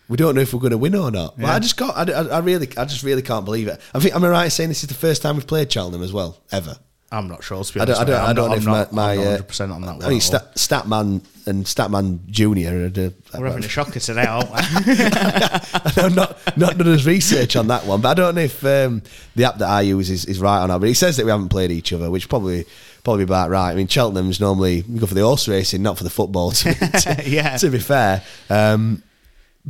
[0.10, 1.36] we don't know if we're going to win or not.
[1.38, 1.54] Yeah.
[1.54, 1.96] I just can't.
[1.96, 3.80] I, I, I really, I just really can't believe it.
[3.94, 6.04] I think am I right in saying this is the first time we've played Cheltenham
[6.04, 6.78] as well ever?
[7.12, 7.64] I'm not sure.
[7.64, 7.98] To be I don't.
[7.98, 8.16] I don't.
[8.30, 9.96] I'm don't not- know if my, my I'm uh, 100 percent on that.
[9.98, 10.22] One I mean.
[10.22, 12.70] Stat, Statman and Statman Junior.
[12.70, 14.56] Are We're having a shocker today, aren't we?
[14.60, 18.64] I know not not done his research on that one, but I don't know if
[18.64, 19.02] um,
[19.36, 20.82] the app that I use is, is right or not.
[20.82, 22.66] But it says that we haven't played each other, which probably
[23.04, 23.72] probably about right.
[23.72, 26.52] I mean, Cheltenham's normally we go for the horse racing, not for the football.
[26.52, 27.58] To, to, Yeah.
[27.58, 29.02] to be fair, um,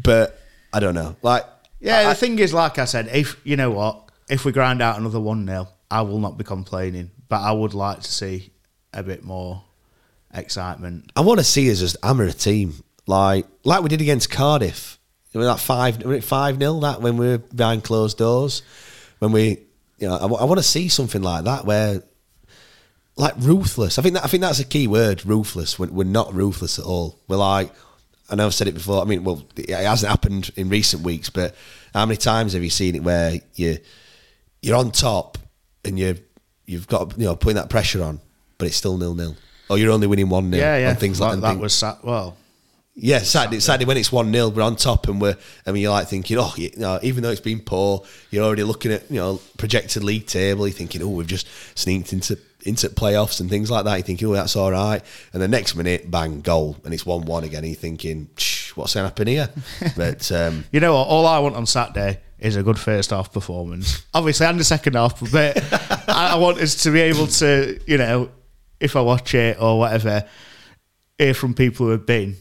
[0.04, 0.39] but
[0.74, 1.16] I don't know.
[1.22, 1.45] Like,
[1.80, 4.82] Yeah, I- the thing is, like I said, if you know what, if we grind
[4.82, 7.12] out another one 0 I will not be complaining.
[7.28, 8.52] But I would like to see
[8.93, 9.64] a bit more
[10.34, 11.12] excitement.
[11.16, 12.74] I want to see us just hammer a team
[13.08, 15.00] like like we did against Cardiff.
[15.34, 18.64] It was that five, was it five nil that when we were behind closed doors.
[19.20, 19.60] When we,
[20.00, 22.02] you know, I, want to see something like that where,
[23.16, 24.00] like ruthless.
[24.00, 25.26] I think that I think that's a key word.
[25.26, 25.78] Ruthless.
[25.78, 27.20] We're, we're not ruthless at all.
[27.28, 27.72] We're like,
[28.32, 29.01] I know I've said it before.
[29.01, 31.55] I mean, well, it hasn't happened in recent weeks, but
[31.93, 33.77] how many times have you seen it where you
[34.61, 35.38] you're on top
[35.86, 36.17] and you
[36.65, 38.19] you've got you know putting that pressure on,
[38.57, 39.36] but it's still nil nil,
[39.69, 40.59] or you're only winning one nil.
[40.59, 40.89] Yeah, yeah.
[40.91, 42.38] and things like that, and that was sa- well.
[42.95, 45.38] yeah, Saturday, Saturday when it's one 0 we're on top, and we're.
[45.65, 48.63] I mean, you're like thinking, oh, you know, even though it's been poor, you're already
[48.63, 50.67] looking at you know projected league table.
[50.67, 53.95] You're thinking, oh, we've just sneaked into into playoffs and things like that.
[53.95, 55.01] You're thinking, oh, that's all right.
[55.34, 57.60] And the next minute, bang, goal, and it's one one again.
[57.60, 58.30] And you're thinking,
[58.76, 59.49] what's going to happen here?
[59.95, 61.07] But um, You know what?
[61.07, 64.05] All I want on Saturday is a good first half performance.
[64.14, 65.57] Obviously, and the second half, but
[66.10, 68.30] I I want us to be able to, you know,
[68.80, 70.26] if I watch it or whatever,
[71.18, 72.36] hear from people who have been.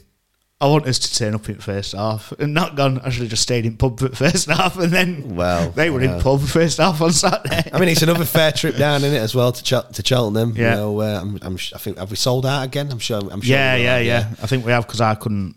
[0.61, 2.99] I want us to turn up in first half and not gone.
[3.05, 6.01] I should have just stayed in pub for first half, and then Well, they were
[6.01, 6.17] know.
[6.17, 7.71] in pub first half on Saturday.
[7.73, 10.55] I mean, it's another fair trip down in it as well to Chel- to Cheltenham.
[10.57, 10.71] Yeah.
[10.71, 12.91] You know, uh, I'm, I'm, sh- I think have we sold out again?
[12.91, 13.21] I'm sure.
[13.31, 13.55] I'm sure.
[13.57, 14.29] yeah, will yeah, yeah.
[14.43, 15.55] I think we have because I couldn't.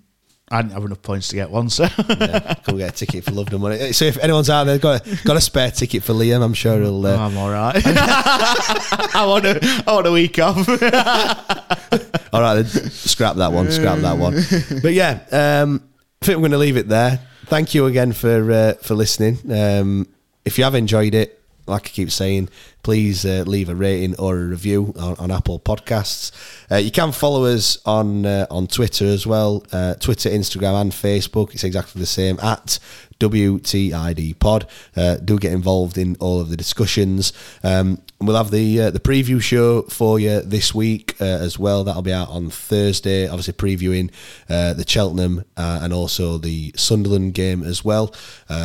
[0.54, 3.32] I didn't have enough points to get one, so yeah, go get a ticket for
[3.32, 3.94] Love and Money.
[3.94, 6.80] So if anyone's out there got a, got a spare ticket for Liam, I'm sure
[6.82, 7.06] he'll.
[7.06, 7.82] Uh, I'm all right.
[7.86, 10.68] I want a, I want a week off.
[12.34, 13.72] All right, scrap that one.
[13.72, 14.36] Scrap that one.
[14.82, 15.84] But yeah, um,
[16.22, 17.20] I think we're going to leave it there.
[17.46, 19.40] Thank you again for uh, for listening.
[19.52, 20.08] Um,
[20.46, 22.50] if you have enjoyed it, like I keep saying,
[22.84, 26.32] please uh, leave a rating or a review on, on Apple Podcasts.
[26.72, 30.92] Uh, you can follow us on uh, on Twitter as well, uh, Twitter, Instagram, and
[30.92, 31.54] Facebook.
[31.54, 32.80] It's exactly the same at
[33.20, 34.68] WTID Pod.
[34.96, 37.34] Uh, do get involved in all of the discussions.
[37.64, 41.84] Um, we'll have the uh, the preview show for you this week as well.
[41.84, 43.28] That'll be out on Thursday.
[43.28, 44.12] Obviously, previewing
[44.48, 48.08] the Cheltenham and also the Sunderland game as well,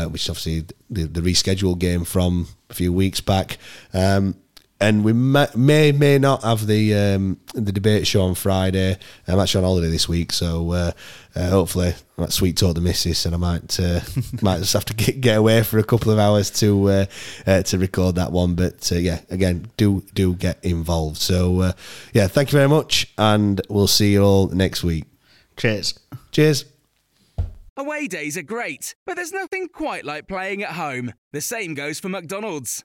[0.09, 3.59] which is obviously the, the rescheduled game from a few weeks back.
[3.97, 4.37] Um,
[4.79, 8.99] and we may, may may not have the um, the debate show on Friday.
[9.27, 10.93] I'm actually on holiday this week, so uh,
[11.35, 14.01] uh, hopefully I might sweet talk the missus, and I might uh,
[14.43, 17.07] might just have to get, get away for a couple of hours to uh,
[17.47, 18.55] uh, to record that one.
[18.55, 21.17] But uh, yeah, again, do do get involved.
[21.19, 21.73] So uh,
[22.13, 25.05] yeah, thank you very much, and we'll see you all next week.
[25.57, 25.99] Cheers.
[26.33, 26.67] Cheers.
[27.79, 31.15] Away days are great, but there's nothing quite like playing at home.
[31.33, 32.85] The same goes for McDonald's.